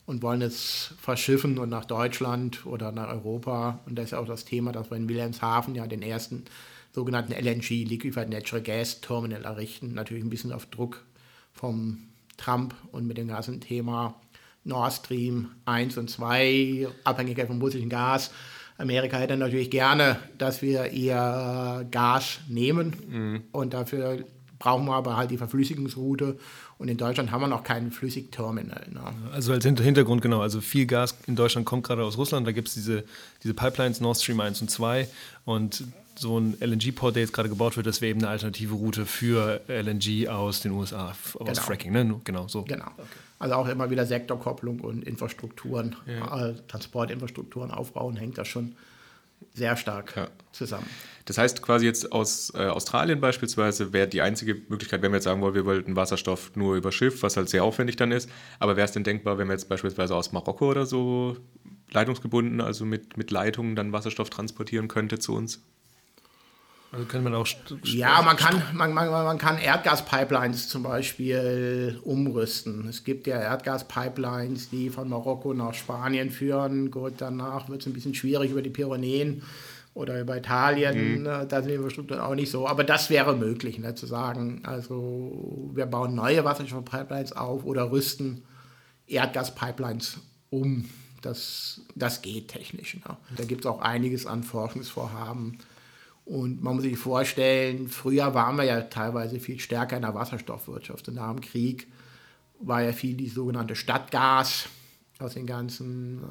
[0.06, 3.80] und wollen es verschiffen und nach Deutschland oder nach Europa.
[3.86, 6.44] Und das ist ja auch das Thema, dass wir in Wilhelmshaven ja den ersten
[6.92, 9.94] sogenannten LNG, Liquefied Natural Gas Terminal errichten.
[9.94, 11.02] Natürlich ein bisschen auf Druck
[11.52, 14.14] vom Trump und mit dem ganzen Thema
[14.64, 18.30] Nord Stream 1 und 2, Abhängigkeit vom russischen Gas.
[18.78, 23.42] Amerika hätte natürlich gerne, dass wir ihr Gas nehmen mhm.
[23.52, 24.24] und dafür
[24.58, 26.38] brauchen wir aber halt die Verflüssigungsroute
[26.78, 28.86] und in Deutschland haben wir noch kein Flüssigterminal.
[28.92, 29.00] Ne?
[29.32, 32.68] Also als Hintergrund genau, also viel Gas in Deutschland kommt gerade aus Russland, da gibt
[32.68, 33.04] es diese,
[33.42, 35.08] diese Pipelines Nord Stream 1 und 2
[35.44, 35.84] und
[36.14, 39.60] so ein LNG-Port, der jetzt gerade gebaut wird, das wäre eben eine alternative Route für
[39.68, 41.52] LNG aus den USA, aus genau.
[41.54, 42.20] Fracking, ne?
[42.24, 42.62] Genau, so.
[42.62, 42.86] Genau.
[42.96, 43.06] Okay.
[43.38, 46.50] Also auch immer wieder Sektorkopplung und Infrastrukturen, ja.
[46.50, 48.76] äh, Transportinfrastrukturen aufbauen, hängt das schon
[49.54, 50.28] sehr stark ja.
[50.52, 50.86] zusammen.
[51.24, 55.24] Das heißt quasi jetzt aus äh, Australien beispielsweise wäre die einzige Möglichkeit, wenn wir jetzt
[55.24, 58.76] sagen wollen, wir wollten Wasserstoff nur über Schiff, was halt sehr aufwendig dann ist, aber
[58.76, 61.36] wäre es denn denkbar, wenn wir jetzt beispielsweise aus Marokko oder so
[61.90, 65.62] leitungsgebunden, also mit, mit Leitungen dann Wasserstoff transportieren könnte zu uns?
[66.92, 67.46] Also kann man auch.
[67.84, 72.86] Ja, man kann, man, man, man kann Erdgaspipelines zum Beispiel umrüsten.
[72.86, 76.90] Es gibt ja Erdgaspipelines, die von Marokko nach Spanien führen.
[76.90, 79.42] Gut, danach wird es ein bisschen schwierig über die Pyrenäen
[79.94, 81.16] oder über Italien.
[81.16, 81.22] Mhm.
[81.22, 82.68] Ne, da sind die Infrastrukturen auch nicht so.
[82.68, 88.42] Aber das wäre möglich, ne, zu sagen, also wir bauen neue Wasserstoffpipelines auf oder rüsten
[89.06, 90.18] Erdgaspipelines
[90.50, 90.90] um.
[91.22, 92.96] Das, das geht technisch.
[92.96, 93.16] Ne.
[93.34, 95.58] Da gibt es auch einiges an Forschungsvorhaben
[96.24, 101.08] und man muss sich vorstellen, früher waren wir ja teilweise viel stärker in der Wasserstoffwirtschaft.
[101.08, 101.88] Und nach dem Krieg
[102.60, 104.68] war ja viel die sogenannte Stadtgas
[105.18, 106.22] aus den ganzen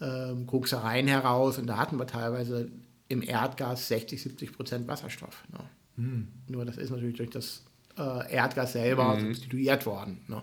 [0.00, 1.58] äh, äh, Koksereien heraus.
[1.58, 2.70] Und da hatten wir teilweise
[3.08, 5.44] im Erdgas 60, 70 Prozent Wasserstoff.
[5.52, 5.58] Ne?
[5.96, 6.28] Hm.
[6.48, 7.64] Nur das ist natürlich durch das
[7.98, 9.20] äh, Erdgas selber hm.
[9.26, 10.22] substituiert worden.
[10.26, 10.42] Ne?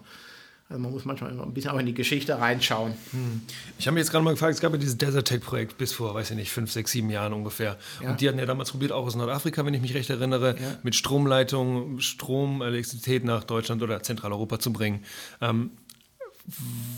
[0.70, 2.94] Also man muss manchmal ein bisschen auch in die Geschichte reinschauen.
[3.12, 3.42] Hm.
[3.80, 6.14] Ich habe mich jetzt gerade mal gefragt, es gab ja dieses Desert Tech-Projekt bis vor,
[6.14, 7.78] weiß ich nicht, fünf, sechs, sieben Jahren ungefähr.
[8.02, 8.10] Ja.
[8.10, 10.78] Und die hatten ja damals probiert, auch aus Nordafrika, wenn ich mich recht erinnere, ja.
[10.84, 15.06] mit Stromleitungen, Strom, Elektrizität nach Deutschland oder Zentraleuropa zu bringen.
[15.40, 15.72] Ähm,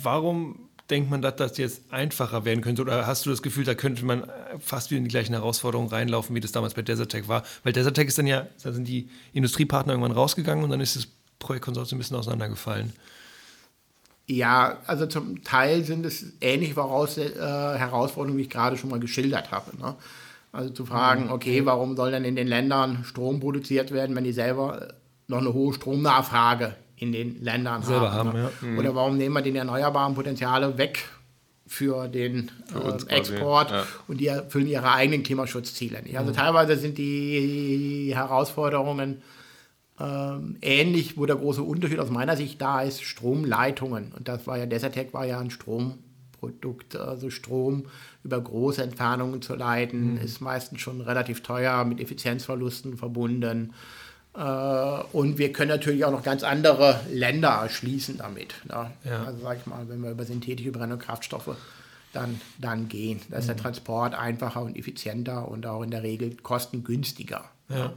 [0.01, 2.81] warum denkt man, dass das jetzt einfacher werden könnte?
[2.81, 4.23] Oder hast du das Gefühl, da könnte man
[4.59, 7.43] fast wieder in die gleichen Herausforderungen reinlaufen, wie das damals bei Desertec war?
[7.63, 11.07] Weil Desertec ist dann ja, da sind die Industriepartner irgendwann rausgegangen und dann ist das
[11.37, 12.93] Projektkonsortium ein bisschen auseinandergefallen.
[14.31, 18.99] Ja, also zum Teil sind es ähnliche Voraus äh, Herausforderungen, wie ich gerade schon mal
[18.99, 19.75] geschildert habe.
[19.77, 19.95] Ne?
[20.51, 21.31] Also zu fragen, mhm.
[21.31, 24.93] okay, warum soll denn in den Ländern Strom produziert werden, wenn die selber
[25.27, 28.29] noch eine hohe Stromnachfrage in den Ländern selber haben.
[28.29, 28.51] haben ne?
[28.61, 28.67] ja.
[28.67, 28.77] mhm.
[28.77, 30.99] Oder warum nehmen wir die erneuerbaren Potenziale weg
[31.65, 33.83] für den für äh, Export ja.
[34.07, 36.19] und die erfüllen ihre eigenen Klimaschutzziele nicht.
[36.19, 36.35] Also mhm.
[36.35, 39.23] teilweise sind die Herausforderungen
[39.99, 44.13] ähm, ähnlich, wo der große Unterschied aus meiner Sicht da ist, Stromleitungen.
[44.15, 47.85] Und das war ja, Desertec war ja ein Stromprodukt, also Strom
[48.23, 50.21] über große Entfernungen zu leiten, mhm.
[50.21, 53.73] ist meistens schon relativ teuer, mit Effizienzverlusten verbunden.
[54.35, 54.41] Äh,
[55.11, 58.55] und wir können natürlich auch noch ganz andere Länder erschließen damit.
[58.69, 58.91] Ne?
[59.03, 59.23] Ja.
[59.25, 61.57] Also sag ich mal, wenn wir über synthetische Brennung Kraftstoffe
[62.13, 63.19] dann, dann gehen.
[63.29, 63.47] Da ist mhm.
[63.47, 67.43] der Transport einfacher und effizienter und auch in der Regel kostengünstiger.
[67.67, 67.93] Ja.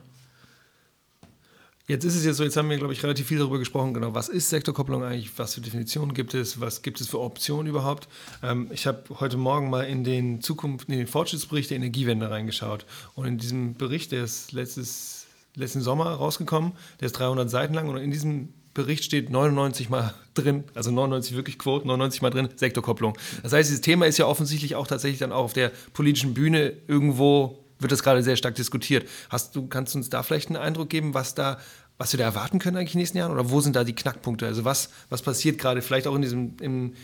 [1.92, 4.14] Jetzt ist es jetzt so, jetzt haben wir, glaube ich, relativ viel darüber gesprochen, genau,
[4.14, 8.08] was ist Sektorkopplung eigentlich, was für Definitionen gibt es, was gibt es für Optionen überhaupt.
[8.42, 12.86] Ähm, ich habe heute Morgen mal in den Zukunft, in den Fortschrittsbericht der Energiewende reingeschaut
[13.14, 17.90] und in diesem Bericht, der ist letztes, letzten Sommer rausgekommen, der ist 300 Seiten lang
[17.90, 22.48] und in diesem Bericht steht 99 mal drin, also 99 wirklich Quote, 99 mal drin,
[22.56, 23.18] Sektorkopplung.
[23.42, 26.72] Das heißt, dieses Thema ist ja offensichtlich auch tatsächlich dann auch auf der politischen Bühne
[26.88, 29.08] irgendwo wird das gerade sehr stark diskutiert.
[29.28, 31.58] Hast du, kannst du uns da vielleicht einen Eindruck geben, was da,
[32.02, 33.30] was wir da erwarten können eigentlich in den nächsten Jahren?
[33.30, 34.44] Oder wo sind da die Knackpunkte?
[34.44, 36.94] Also was, was passiert gerade vielleicht auch in diesem, im,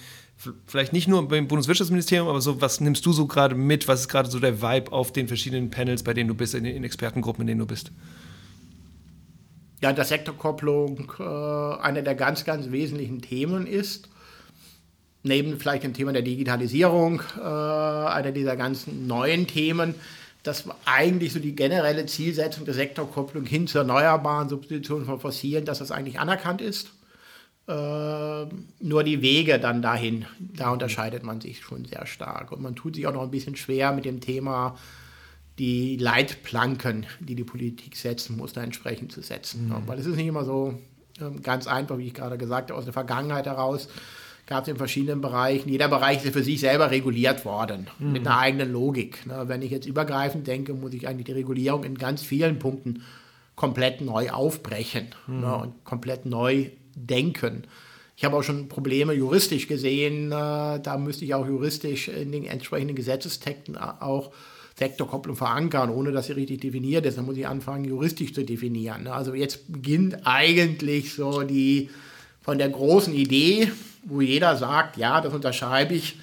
[0.66, 3.86] vielleicht nicht nur beim Bundeswirtschaftsministerium, aber so, was nimmst du so gerade mit?
[3.86, 6.64] Was ist gerade so der Vibe auf den verschiedenen Panels, bei denen du bist, in
[6.64, 7.92] den Expertengruppen, in denen du bist?
[9.80, 14.08] Ja, dass Sektorkopplung äh, eine der ganz, ganz wesentlichen Themen ist.
[15.22, 19.94] Neben vielleicht dem Thema der Digitalisierung, äh, einer dieser ganzen neuen Themen,
[20.42, 25.80] dass eigentlich so die generelle Zielsetzung der Sektorkopplung hin zur erneuerbaren Substitution von Fossilen, dass
[25.80, 26.90] das eigentlich anerkannt ist.
[27.66, 28.46] Äh,
[28.80, 32.52] nur die Wege dann dahin, da unterscheidet man sich schon sehr stark.
[32.52, 34.78] Und man tut sich auch noch ein bisschen schwer mit dem Thema,
[35.58, 39.68] die Leitplanken, die die Politik setzen muss, da entsprechend zu setzen.
[39.68, 39.86] Mhm.
[39.86, 40.78] Weil es ist nicht immer so
[41.20, 43.88] äh, ganz einfach, wie ich gerade gesagt habe, aus der Vergangenheit heraus
[44.48, 45.68] gab es in verschiedenen Bereichen.
[45.68, 48.12] Jeder Bereich ist für sich selber reguliert worden, mhm.
[48.12, 49.26] mit einer eigenen Logik.
[49.26, 49.44] Ne?
[49.46, 53.02] Wenn ich jetzt übergreifend denke, muss ich eigentlich die Regulierung in ganz vielen Punkten
[53.54, 55.40] komplett neu aufbrechen mhm.
[55.40, 55.56] ne?
[55.56, 57.64] und komplett neu denken.
[58.16, 60.32] Ich habe auch schon Probleme juristisch gesehen.
[60.32, 64.32] Äh, da müsste ich auch juristisch in den entsprechenden Gesetzestexten auch
[64.78, 67.18] Sektorkopplung verankern, ohne dass sie richtig definiert ist.
[67.18, 69.02] Dann muss ich anfangen, juristisch zu definieren.
[69.02, 69.12] Ne?
[69.12, 71.90] Also jetzt beginnt eigentlich so die
[72.40, 73.70] von der großen Idee,
[74.04, 76.18] wo jeder sagt, ja, das unterschreibe ich,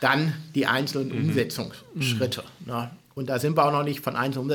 [0.00, 1.28] dann die einzelnen mhm.
[1.28, 2.44] Umsetzungsschritte.
[2.60, 2.72] Mhm.
[2.72, 2.90] Ne?
[3.14, 4.48] Und da sind wir auch noch nicht von einzelnen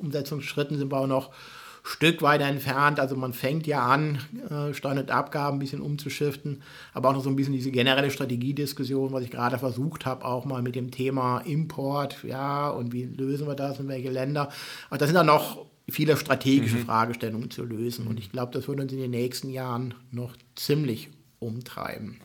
[0.00, 1.34] Umsetzungsschritten, sind wir auch noch ein
[1.82, 3.00] Stück weiter entfernt.
[3.00, 4.18] Also man fängt ja an,
[4.50, 8.10] äh, Steuern und Abgaben ein bisschen umzuschiften, aber auch noch so ein bisschen diese generelle
[8.10, 13.04] Strategiediskussion, was ich gerade versucht habe, auch mal mit dem Thema Import, ja, und wie
[13.04, 14.50] lösen wir das und welche Länder.
[14.90, 16.84] Aber da sind dann noch viele strategische mhm.
[16.84, 18.06] Fragestellungen zu lösen.
[18.06, 21.08] Und ich glaube, das wird uns in den nächsten Jahren noch ziemlich
[21.38, 22.20] umtreiben.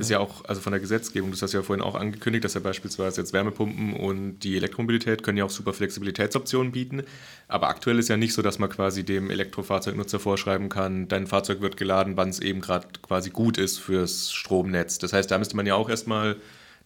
[0.00, 2.44] Das ist ja auch, also von der Gesetzgebung, das hast du ja vorhin auch angekündigt,
[2.44, 7.02] dass ja beispielsweise jetzt Wärmepumpen und die Elektromobilität können ja auch super Flexibilitätsoptionen bieten.
[7.48, 11.60] Aber aktuell ist ja nicht so, dass man quasi dem Elektrofahrzeugnutzer vorschreiben kann, dein Fahrzeug
[11.60, 14.96] wird geladen, wann es eben gerade quasi gut ist fürs Stromnetz.
[14.96, 16.36] Das heißt, da müsste man ja auch erstmal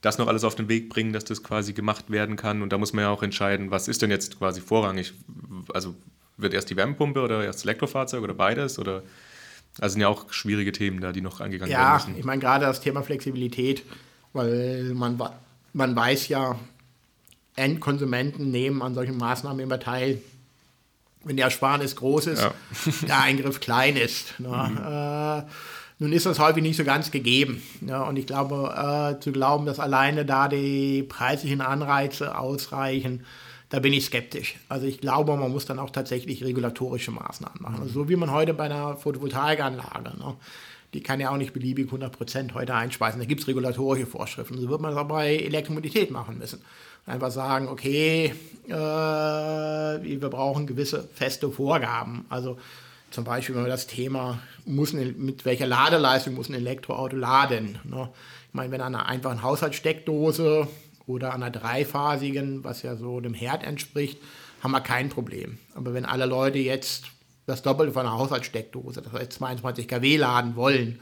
[0.01, 2.63] das noch alles auf den Weg bringen, dass das quasi gemacht werden kann.
[2.63, 5.15] Und da muss man ja auch entscheiden, was ist denn jetzt quasi vorrangig?
[5.73, 5.95] Also
[6.37, 8.81] wird erst die Wärmepumpe oder erst das Elektrofahrzeug oder beides?
[8.81, 9.05] Oder
[9.81, 12.13] also sind ja auch schwierige Themen da, die noch angegangen ja, werden müssen.
[12.15, 13.85] Ja, ich meine gerade das Thema Flexibilität,
[14.33, 15.21] weil man,
[15.73, 16.59] man weiß ja,
[17.57, 20.21] Endkonsumenten nehmen an solchen Maßnahmen immer teil,
[21.25, 22.55] wenn der Ersparnis groß ist, ja.
[23.07, 24.39] der Eingriff klein ist.
[24.39, 24.49] Ne?
[24.49, 24.77] Mhm.
[24.77, 25.51] Äh,
[26.01, 27.63] nun ist das häufig nicht so ganz gegeben.
[27.81, 28.03] Ne?
[28.05, 33.25] Und ich glaube, äh, zu glauben, dass alleine da die preislichen Anreize ausreichen,
[33.71, 34.57] da bin ich skeptisch.
[34.69, 37.81] Also ich glaube, man muss dann auch tatsächlich regulatorische Maßnahmen machen.
[37.81, 40.37] Also so wie man heute bei einer Photovoltaikanlage, ne,
[40.95, 43.21] die kann ja auch nicht beliebig 100% heute einspeisen.
[43.21, 44.59] Da gibt es regulatorische Vorschriften.
[44.59, 46.61] So wird man das auch bei Elektromobilität machen müssen.
[47.05, 48.33] Einfach sagen, okay,
[48.69, 52.25] äh, wir brauchen gewisse feste Vorgaben.
[52.29, 52.57] Also
[53.11, 57.79] zum Beispiel, wenn wir das Thema, muss ein, mit welcher Ladeleistung muss ein Elektroauto laden.
[57.85, 58.09] Ne?
[58.49, 60.69] Ich meine, wenn an einer einfachen Haushaltssteckdose
[61.07, 64.21] oder an einer dreiphasigen, was ja so dem Herd entspricht,
[64.63, 65.59] haben wir kein Problem.
[65.75, 67.07] Aber wenn alle Leute jetzt
[67.47, 71.01] das Doppelte von einer Haushaltssteckdose, das heißt 22 kW laden wollen,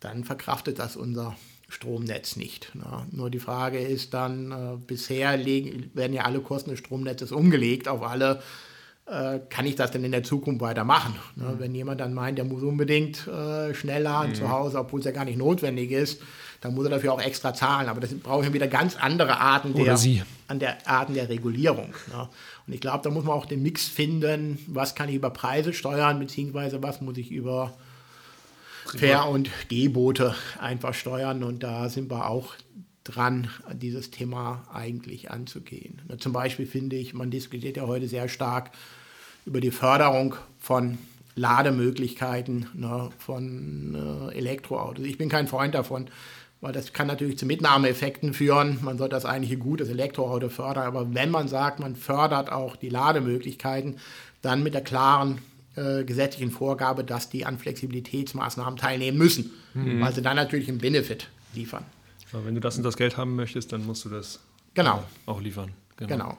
[0.00, 1.36] dann verkraftet das unser
[1.68, 2.74] Stromnetz nicht.
[2.74, 3.06] Ne?
[3.10, 7.88] Nur die Frage ist dann, äh, bisher legen, werden ja alle Kosten des Stromnetzes umgelegt
[7.88, 8.42] auf alle
[9.48, 11.14] kann ich das denn in der Zukunft weitermachen?
[11.36, 11.44] Ne?
[11.44, 11.58] Mhm.
[11.58, 14.34] Wenn jemand dann meint, der muss unbedingt äh, schnell laden mhm.
[14.34, 16.20] zu Hause, obwohl es ja gar nicht notwendig ist,
[16.60, 17.88] dann muss er dafür auch extra zahlen.
[17.88, 19.96] Aber das braucht ja wieder ganz andere Arten der,
[20.48, 21.94] an der Arten der Regulierung.
[22.12, 22.28] Ne?
[22.66, 25.72] Und ich glaube, da muss man auch den Mix finden, was kann ich über Preise
[25.72, 27.74] steuern, beziehungsweise was muss ich über
[28.96, 31.42] Fair- und Gebote einfach steuern.
[31.44, 32.54] Und da sind wir auch
[33.04, 36.02] dran, dieses Thema eigentlich anzugehen.
[36.18, 38.70] Zum Beispiel finde ich, man diskutiert ja heute sehr stark
[39.48, 40.98] über die Förderung von
[41.34, 45.06] Lademöglichkeiten ne, von äh, Elektroautos.
[45.06, 46.08] Ich bin kein Freund davon,
[46.60, 48.78] weil das kann natürlich zu Mitnahmeeffekten führen.
[48.82, 52.76] Man sollte das eigentliche Gut, das Elektroauto fördern, aber wenn man sagt, man fördert auch
[52.76, 53.96] die Lademöglichkeiten,
[54.42, 55.38] dann mit der klaren
[55.76, 60.02] äh, gesetzlichen Vorgabe, dass die an Flexibilitätsmaßnahmen teilnehmen müssen, mhm.
[60.02, 61.84] weil sie dann natürlich einen Benefit liefern.
[62.32, 64.40] Aber wenn du das und das Geld haben möchtest, dann musst du das
[64.74, 65.04] genau.
[65.24, 65.72] auch liefern.
[65.96, 66.08] Genau.
[66.08, 66.38] genau.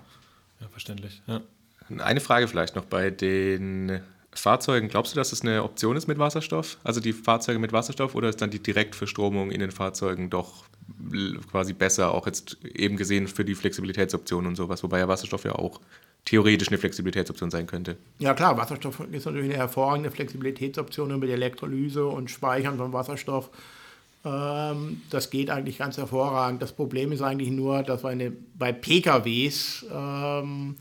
[0.62, 1.24] Ja, verständlich.
[1.26, 1.42] Ja.
[1.98, 4.90] Eine Frage vielleicht noch bei den Fahrzeugen.
[4.90, 6.78] Glaubst du, dass es eine Option ist mit Wasserstoff?
[6.84, 10.66] Also die Fahrzeuge mit Wasserstoff oder ist dann die Direktverstromung in den Fahrzeugen doch
[11.52, 15.54] quasi besser, auch jetzt eben gesehen für die Flexibilitätsoption und sowas, wobei ja Wasserstoff ja
[15.54, 15.80] auch
[16.26, 17.98] theoretisch eine Flexibilitätsoption sein könnte.
[18.20, 23.50] Ja klar, Wasserstoff ist natürlich eine hervorragende Flexibilitätsoption über die Elektrolyse und Speichern von Wasserstoff.
[24.26, 26.62] Ähm, das geht eigentlich ganz hervorragend.
[26.62, 30.76] Das Problem ist eigentlich nur, dass eine, bei PKWs ähm,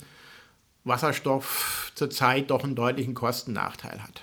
[0.85, 4.23] Wasserstoff zurzeit doch einen deutlichen Kostennachteil hat.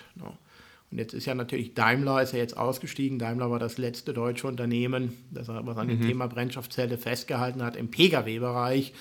[0.92, 3.20] Und jetzt ist ja natürlich Daimler, ist ja jetzt ausgestiegen.
[3.20, 6.08] Daimler war das letzte deutsche Unternehmen, das was an dem mhm.
[6.08, 8.94] Thema Brennstoffzelle festgehalten hat im Pkw-Bereich.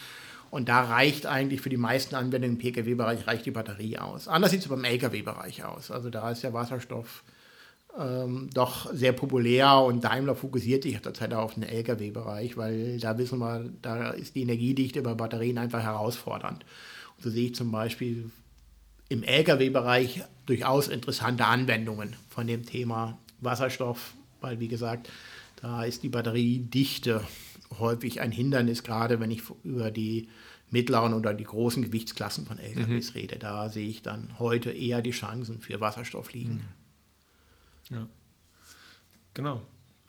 [0.50, 4.28] Und da reicht eigentlich für die meisten Anwendungen im Pkw-Bereich reicht die Batterie aus.
[4.28, 5.90] Anders sieht es beim Lkw-Bereich aus.
[5.90, 7.24] Also da ist der Wasserstoff
[7.98, 13.38] ähm, doch sehr populär und Daimler fokussiert sich derzeit auf den Lkw-Bereich, weil da wissen
[13.38, 16.64] wir, da ist die Energiedichte über Batterien einfach herausfordernd.
[17.16, 18.30] Und so sehe ich zum Beispiel
[19.08, 25.10] im Lkw-Bereich durchaus interessante Anwendungen von dem Thema Wasserstoff, weil wie gesagt,
[25.56, 27.22] da ist die Batteriedichte
[27.78, 30.28] häufig ein Hindernis, gerade wenn ich über die
[30.70, 33.20] mittleren oder die großen Gewichtsklassen von LKWs mhm.
[33.20, 33.38] rede.
[33.38, 36.64] Da sehe ich dann heute eher die Chancen für Wasserstoff liegen.
[37.90, 37.96] Mhm.
[37.96, 38.08] Ja.
[39.34, 39.62] Genau.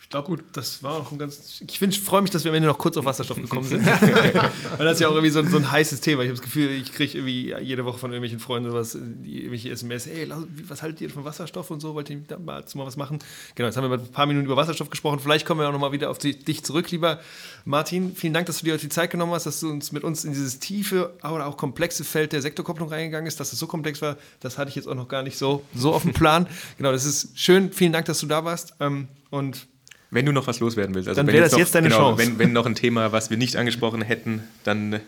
[0.06, 1.64] Ich glaube, gut, das war auch ein ganz.
[1.68, 3.84] Ich freue mich, dass wir am Ende noch kurz auf Wasserstoff gekommen sind.
[4.78, 6.22] Weil das ist ja auch irgendwie so, so ein heißes Thema.
[6.22, 10.06] Ich habe das Gefühl, ich kriege irgendwie jede Woche von irgendwelchen Freunden was, irgendwelche SMS,
[10.06, 10.32] hey,
[10.68, 11.96] was haltet ihr von Wasserstoff und so?
[11.96, 13.18] Wollt ihr da mal, mal was machen?
[13.56, 15.20] Genau, jetzt haben wir ein paar Minuten über Wasserstoff gesprochen.
[15.20, 17.20] Vielleicht kommen wir auch nochmal wieder auf die, dich zurück, lieber
[17.66, 18.16] Martin.
[18.16, 20.24] Vielen Dank, dass du dir heute die Zeit genommen hast, dass du uns mit uns
[20.24, 23.40] in dieses tiefe, aber auch komplexe Feld der Sektorkopplung reingegangen bist.
[23.40, 25.96] Dass es so komplex war, das hatte ich jetzt auch noch gar nicht so, so
[25.96, 26.46] auf dem Plan.
[26.78, 27.74] genau, das ist schön.
[27.74, 28.76] Vielen Dank, dass du da warst.
[28.80, 29.66] Ähm, und
[30.12, 31.08] wenn du noch was loswerden willst.
[31.10, 32.24] Also dann wäre das noch, jetzt deine genau, Chance.
[32.24, 34.94] Wenn, wenn noch ein Thema, was wir nicht angesprochen hätten, dann.
[34.94, 35.00] Äh,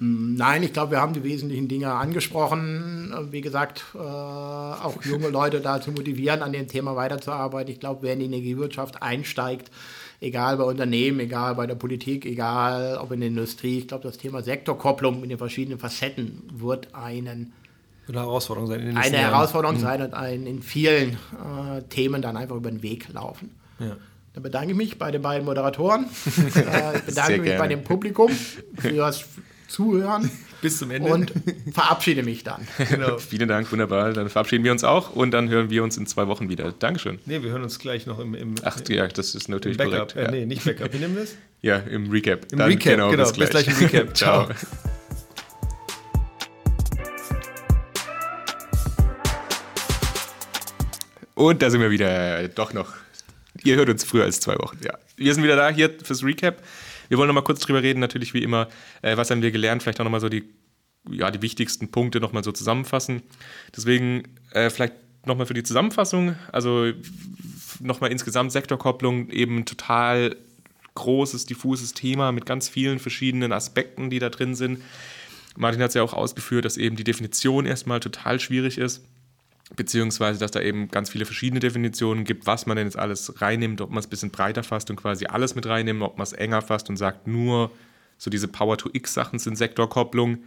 [0.00, 3.12] Nein, ich glaube, wir haben die wesentlichen Dinge angesprochen.
[3.32, 7.72] Wie gesagt, äh, auch junge Leute da zu motivieren, an dem Thema weiterzuarbeiten.
[7.72, 9.72] Ich glaube, wer in die Energiewirtschaft einsteigt,
[10.20, 14.18] egal bei Unternehmen, egal bei der Politik, egal ob in der Industrie, ich glaube, das
[14.18, 17.52] Thema Sektorkopplung mit den verschiedenen Facetten wird einen
[18.06, 18.96] eine Herausforderung sein.
[18.96, 19.80] eine Herausforderung mhm.
[19.80, 23.50] sein und ein in vielen äh, Themen dann einfach über den Weg laufen.
[23.78, 23.96] Ja.
[24.34, 26.04] Dann bedanke ich mich bei den beiden Moderatoren.
[26.36, 28.30] äh, ich bedanke mich bei dem Publikum
[28.78, 29.24] fürs
[29.68, 30.30] Zuhören.
[30.60, 31.12] Bis zum Ende.
[31.12, 31.32] Und
[31.72, 32.66] verabschiede mich dann.
[32.88, 33.18] Genau.
[33.18, 34.12] Vielen Dank, wunderbar.
[34.12, 36.72] Dann verabschieden wir uns auch und dann hören wir uns in zwei Wochen wieder.
[36.72, 37.18] Dankeschön.
[37.26, 38.34] Nee, wir hören uns gleich noch im.
[38.34, 40.12] im Ach ja, das ist natürlich Backup.
[40.14, 40.16] korrekt.
[40.16, 40.92] Äh, nee, nicht Backup.
[40.92, 41.34] Wie nehmen wir das?
[41.60, 42.50] Ja, im Recap.
[42.50, 43.10] Im dann, Recap, genau.
[43.10, 43.24] genau.
[43.24, 44.16] Bis, bis gleich im Recap.
[44.16, 44.48] Ciao.
[51.34, 52.48] Und da sind wir wieder.
[52.48, 52.94] Doch noch
[53.64, 54.78] Ihr hört uns früher als zwei Wochen.
[54.84, 54.98] Ja.
[55.16, 56.62] Wir sind wieder da hier fürs Recap.
[57.08, 58.68] Wir wollen noch mal kurz drüber reden, natürlich wie immer,
[59.02, 60.44] äh, was haben wir gelernt, vielleicht auch noch mal so die,
[61.10, 63.22] ja, die wichtigsten Punkte noch mal so zusammenfassen.
[63.74, 64.94] Deswegen äh, vielleicht
[65.24, 66.92] noch mal für die Zusammenfassung, also
[67.80, 70.36] noch mal insgesamt Sektorkopplung eben total
[70.94, 74.82] großes, diffuses Thema mit ganz vielen verschiedenen Aspekten, die da drin sind.
[75.56, 79.02] Martin hat es ja auch ausgeführt, dass eben die Definition erstmal total schwierig ist
[79.76, 83.80] beziehungsweise dass da eben ganz viele verschiedene Definitionen gibt, was man denn jetzt alles reinnimmt,
[83.80, 86.32] ob man es ein bisschen breiter fasst und quasi alles mit reinnimmt, ob man es
[86.32, 87.70] enger fasst und sagt, nur
[88.16, 90.38] so diese Power-to-X-Sachen sind Sektorkopplung.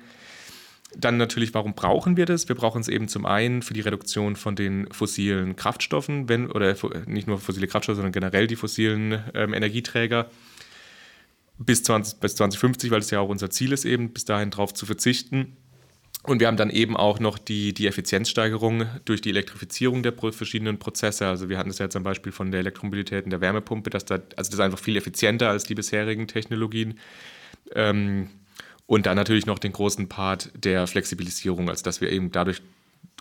[0.97, 2.49] Dann natürlich, warum brauchen wir das?
[2.49, 6.75] Wir brauchen es eben zum einen für die Reduktion von den fossilen Kraftstoffen, wenn, oder
[7.05, 10.29] nicht nur fossile Kraftstoffe, sondern generell die fossilen ähm, Energieträger
[11.57, 14.73] bis, 20, bis 2050, weil es ja auch unser Ziel ist, eben bis dahin drauf
[14.73, 15.55] zu verzichten.
[16.23, 20.77] Und wir haben dann eben auch noch die, die Effizienzsteigerung durch die Elektrifizierung der verschiedenen
[20.77, 21.27] Prozesse.
[21.27, 24.05] Also wir hatten das ja jetzt am Beispiel von der Elektromobilität und der Wärmepumpe, dass
[24.05, 26.99] da, also das ist einfach viel effizienter als die bisherigen Technologien.
[27.73, 28.29] Ähm,
[28.85, 32.61] und dann natürlich noch den großen Part der Flexibilisierung, also dass wir eben dadurch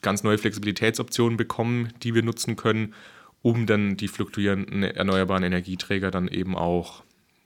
[0.02, 2.94] ganz neue Flexibilitätsoptionen bekommen, die wir nutzen können,
[3.40, 7.02] um dann die fluktuierenden erneuerbaren Energieträger dann eben auch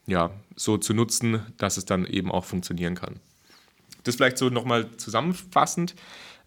[0.07, 3.19] ja, so zu nutzen, dass es dann eben auch funktionieren kann.
[4.05, 5.95] Das vielleicht so nochmal zusammenfassend.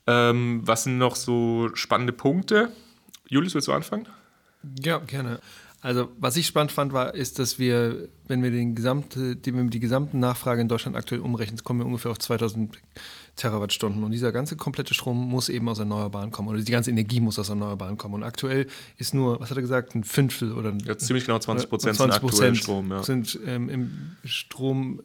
[0.06, 2.72] Ähm, was sind noch so spannende Punkte?
[3.28, 4.08] Julius, willst du anfangen?
[4.82, 5.40] Ja, gerne.
[5.80, 9.64] Also, was ich spannend fand, war, ist, dass wir, wenn wir, den gesamte, die, wenn
[9.64, 12.76] wir die gesamte Nachfrage in Deutschland aktuell umrechnen, kommen wir ungefähr auf 2000
[13.36, 14.02] Terawattstunden.
[14.02, 16.48] Und dieser ganze komplette Strom muss eben aus Erneuerbaren kommen.
[16.48, 18.14] Oder die ganze Energie muss aus Erneuerbaren kommen.
[18.14, 21.38] Und aktuell ist nur, was hat er gesagt, ein Fünftel oder ein, ja, ziemlich genau
[21.38, 22.90] 20 Prozent sind aktuell Strom.
[22.90, 23.04] Ja.
[23.04, 25.00] Sind ähm, im Strom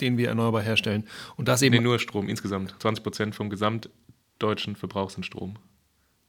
[0.00, 1.04] den wir erneuerbar herstellen.
[1.36, 1.76] Und das eben.
[1.76, 2.74] Nee, nur Strom insgesamt.
[2.78, 5.56] 20 Prozent vom gesamtdeutschen Verbrauch sind Strom.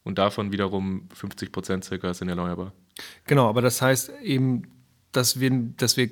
[0.03, 2.73] Und davon wiederum 50 Prozent circa sind erneuerbar.
[3.25, 4.63] Genau, aber das heißt eben,
[5.11, 6.09] dass wir, dass wir,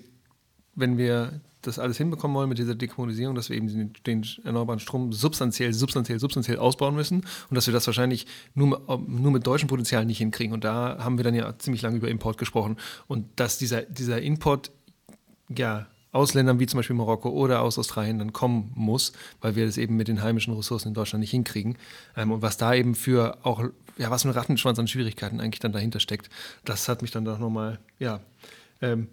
[0.75, 4.79] wenn wir das alles hinbekommen wollen mit dieser Dekommunisierung, dass wir eben den, den, erneuerbaren
[4.79, 9.67] Strom substanziell, substanziell, substanziell ausbauen müssen und dass wir das wahrscheinlich nur, nur mit deutschem
[9.67, 10.53] Potenzial nicht hinkriegen.
[10.53, 14.21] Und da haben wir dann ja ziemlich lange über Import gesprochen und dass dieser, dieser
[14.21, 14.71] Import
[15.49, 19.77] ja Ausländern wie zum Beispiel Marokko oder aus Australien dann kommen muss, weil wir das
[19.77, 21.77] eben mit den heimischen Ressourcen in Deutschland nicht hinkriegen.
[22.15, 23.63] Ähm, und was da eben für auch,
[23.97, 26.29] ja, was für ein Rattenschwanz an Schwierigkeiten eigentlich dann dahinter steckt,
[26.65, 28.21] das hat mich dann doch nochmal, ja,
[28.81, 29.07] ähm,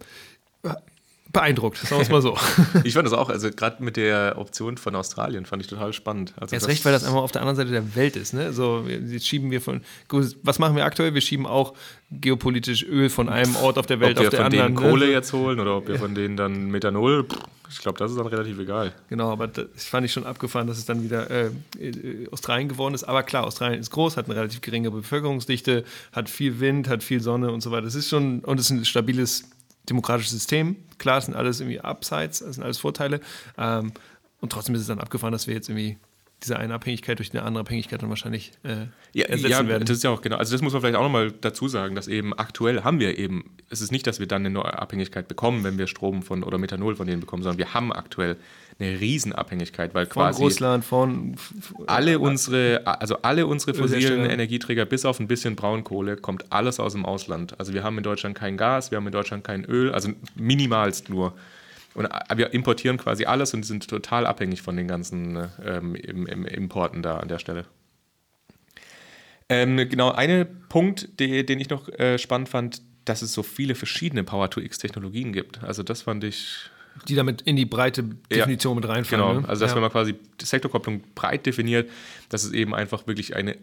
[1.32, 2.36] beeindruckt, sagen wir es mal so.
[2.84, 6.32] ich fand das auch, also gerade mit der Option von Australien fand ich total spannend.
[6.36, 8.32] Also Erst recht, weil das einmal auf der anderen Seite der Welt ist.
[8.32, 8.52] Ne?
[8.52, 9.82] So, jetzt schieben wir von,
[10.42, 11.14] was machen wir aktuell?
[11.14, 11.74] Wir schieben auch
[12.10, 14.76] geopolitisch Öl von einem Ort auf der Welt auf der anderen.
[14.76, 15.12] Ob wir von denen Kohle ne?
[15.12, 16.00] jetzt holen oder ob wir ja.
[16.00, 17.26] von denen dann Methanol,
[17.68, 18.92] ich glaube, das ist dann relativ egal.
[19.08, 21.50] Genau, aber das fand ich schon abgefahren, dass es dann wieder äh,
[21.80, 23.04] äh, Australien geworden ist.
[23.04, 27.20] Aber klar, Australien ist groß, hat eine relativ geringe Bevölkerungsdichte, hat viel Wind, hat viel
[27.20, 27.82] Sonne und so weiter.
[27.82, 29.48] Das ist schon, und es ist ein stabiles
[29.88, 30.76] demokratisches System.
[30.98, 33.20] Klar, es sind alles irgendwie Upsides, das sind alles Vorteile.
[33.58, 33.92] Ähm,
[34.40, 35.96] und trotzdem ist es dann abgefahren, dass wir jetzt irgendwie
[36.42, 39.86] diese eine Abhängigkeit durch eine andere Abhängigkeit dann wahrscheinlich äh, ja, ersetzen ja, werden.
[39.86, 40.36] Das ist ja auch genau.
[40.36, 43.56] Also das muss man vielleicht auch nochmal dazu sagen, dass eben aktuell haben wir eben,
[43.70, 46.58] es ist nicht, dass wir dann eine neue Abhängigkeit bekommen, wenn wir Strom von oder
[46.58, 48.36] Methanol von denen bekommen, sondern wir haben aktuell
[48.78, 51.36] eine Riesenabhängigkeit, weil von quasi Russland, von
[51.86, 56.92] alle unsere, also alle unsere fossilen Energieträger bis auf ein bisschen Braunkohle kommt alles aus
[56.92, 57.58] dem Ausland.
[57.58, 61.08] Also wir haben in Deutschland kein Gas, wir haben in Deutschland kein Öl, also minimalst
[61.08, 61.34] nur.
[61.96, 66.26] Und äh, wir importieren quasi alles und sind total abhängig von den ganzen ähm, im,
[66.26, 67.64] im Importen da an der Stelle.
[69.48, 73.74] Ähm, genau, ein Punkt, die, den ich noch äh, spannend fand, dass es so viele
[73.74, 75.62] verschiedene Power-to-X-Technologien gibt.
[75.62, 76.68] Also das fand ich
[77.08, 79.26] die damit in die breite Definition ja, mit reinfallen.
[79.26, 79.48] Genau, ne?
[79.48, 79.76] also dass ja.
[79.76, 81.90] wenn man quasi die Sektorkopplung breit definiert,
[82.28, 83.56] dass es eben einfach wirklich eine,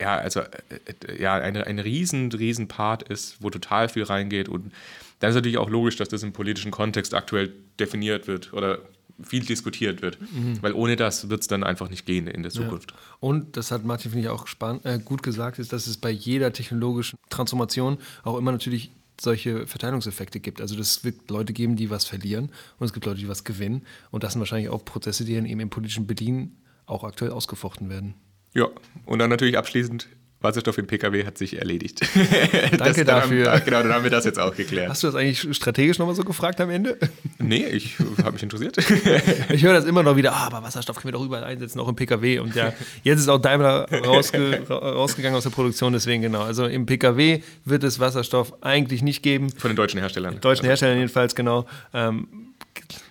[0.00, 4.72] ja, also äh, ja, eine, ein riesen, riesen Part ist, wo total viel reingeht und
[5.18, 8.78] dann ist natürlich auch logisch, dass das im politischen Kontext aktuell definiert wird oder
[9.22, 10.62] viel diskutiert wird, mhm.
[10.62, 12.92] weil ohne das wird es dann einfach nicht gehen in der Zukunft.
[12.92, 12.96] Ja.
[13.20, 16.10] Und das hat Martin, finde ich, auch spannend, äh, gut gesagt, ist, dass es bei
[16.10, 20.62] jeder technologischen Transformation auch immer natürlich solche Verteilungseffekte gibt.
[20.62, 23.82] Also es wird Leute geben, die was verlieren und es gibt Leute, die was gewinnen.
[24.10, 27.90] Und das sind wahrscheinlich auch Prozesse, die dann eben im politischen Bedienen auch aktuell ausgefochten
[27.90, 28.14] werden.
[28.54, 28.68] Ja,
[29.06, 30.08] und dann natürlich abschließend
[30.42, 32.00] Wasserstoff im Pkw hat sich erledigt.
[32.78, 33.52] Danke dafür.
[33.52, 34.88] Haben, genau, dann haben wir das jetzt auch geklärt.
[34.88, 36.96] Hast du das eigentlich strategisch nochmal so gefragt am Ende?
[37.42, 38.76] Nee, ich habe mich interessiert.
[39.48, 41.88] ich höre das immer noch wieder, ah, aber Wasserstoff können wir doch überall einsetzen, auch
[41.88, 42.38] im Pkw.
[42.38, 46.42] Und ja, jetzt ist auch Daimler rausge rausgegangen aus der Produktion, deswegen genau.
[46.42, 49.50] Also im Pkw wird es Wasserstoff eigentlich nicht geben.
[49.50, 50.38] Von den deutschen Herstellern.
[50.40, 51.66] Deutschen Herstellern jedenfalls, genau.
[51.94, 52.49] Ähm,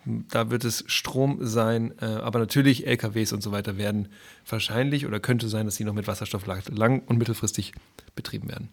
[0.05, 4.09] da wird es Strom sein, äh, aber natürlich LKWs und so weiter werden
[4.47, 7.73] wahrscheinlich oder könnte sein, dass sie noch mit Wasserstoff lang- und mittelfristig
[8.15, 8.69] betrieben werden.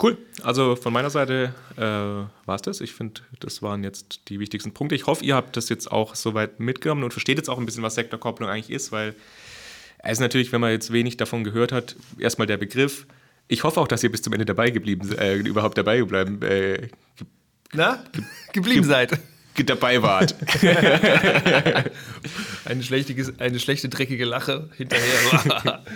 [0.00, 0.16] Cool.
[0.42, 2.80] Also von meiner Seite äh, war es das.
[2.80, 4.94] Ich finde, das waren jetzt die wichtigsten Punkte.
[4.94, 7.82] Ich hoffe, ihr habt das jetzt auch soweit mitgenommen und versteht jetzt auch ein bisschen,
[7.82, 9.16] was Sektorkopplung eigentlich ist, weil
[9.98, 13.06] es ist natürlich, wenn man jetzt wenig davon gehört hat, erstmal der Begriff.
[13.48, 16.88] Ich hoffe auch, dass ihr bis zum Ende dabei geblieben, äh, überhaupt dabei geblieben, äh,
[17.72, 18.04] Na?
[18.12, 19.18] Ge geblieben seid
[19.64, 20.34] dabei wart.
[22.64, 25.82] eine, schlechte, eine schlechte, dreckige Lache hinterher.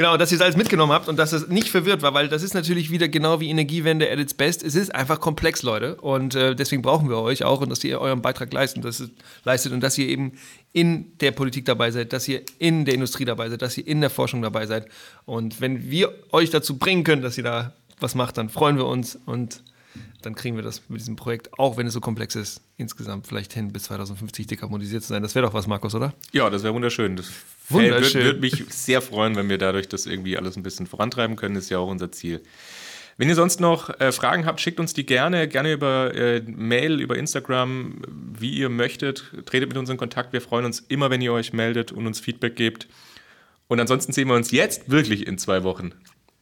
[0.00, 2.42] Genau, dass ihr es alles mitgenommen habt und dass es nicht verwirrt war, weil das
[2.42, 4.62] ist natürlich wieder genau wie Energiewende at its best.
[4.62, 5.96] Es ist einfach komplex, Leute.
[5.96, 9.10] Und äh, deswegen brauchen wir euch auch und dass ihr euren Beitrag leistet, dass es,
[9.44, 10.38] leistet und dass ihr eben
[10.72, 14.00] in der Politik dabei seid, dass ihr in der Industrie dabei seid, dass ihr in
[14.00, 14.86] der Forschung dabei seid.
[15.26, 18.86] Und wenn wir euch dazu bringen können, dass ihr da was macht, dann freuen wir
[18.86, 19.62] uns und
[20.20, 23.52] dann kriegen wir das mit diesem Projekt, auch wenn es so komplex ist, insgesamt vielleicht
[23.52, 25.22] hin, bis 2050 dekarbonisiert zu sein.
[25.22, 26.12] Das wäre doch was, Markus, oder?
[26.32, 27.16] Ja, das wäre wunderschön.
[27.16, 27.30] Das
[27.68, 28.22] wunderschön.
[28.22, 31.54] Würde würd mich sehr freuen, wenn wir dadurch das irgendwie alles ein bisschen vorantreiben können.
[31.54, 32.42] Das ist ja auch unser Ziel.
[33.16, 37.00] Wenn ihr sonst noch äh, Fragen habt, schickt uns die gerne, gerne über äh, Mail,
[37.00, 38.00] über Instagram,
[38.38, 39.24] wie ihr möchtet.
[39.44, 40.32] Tretet mit uns in Kontakt.
[40.32, 42.88] Wir freuen uns immer, wenn ihr euch meldet und uns Feedback gebt.
[43.68, 45.92] Und ansonsten sehen wir uns jetzt wirklich in zwei Wochen.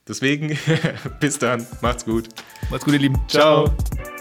[0.09, 0.59] Deswegen,
[1.21, 2.29] bis dann, macht's gut.
[2.71, 3.21] Macht's gut, ihr Lieben.
[3.29, 3.67] Ciao.
[3.67, 4.18] Ciao.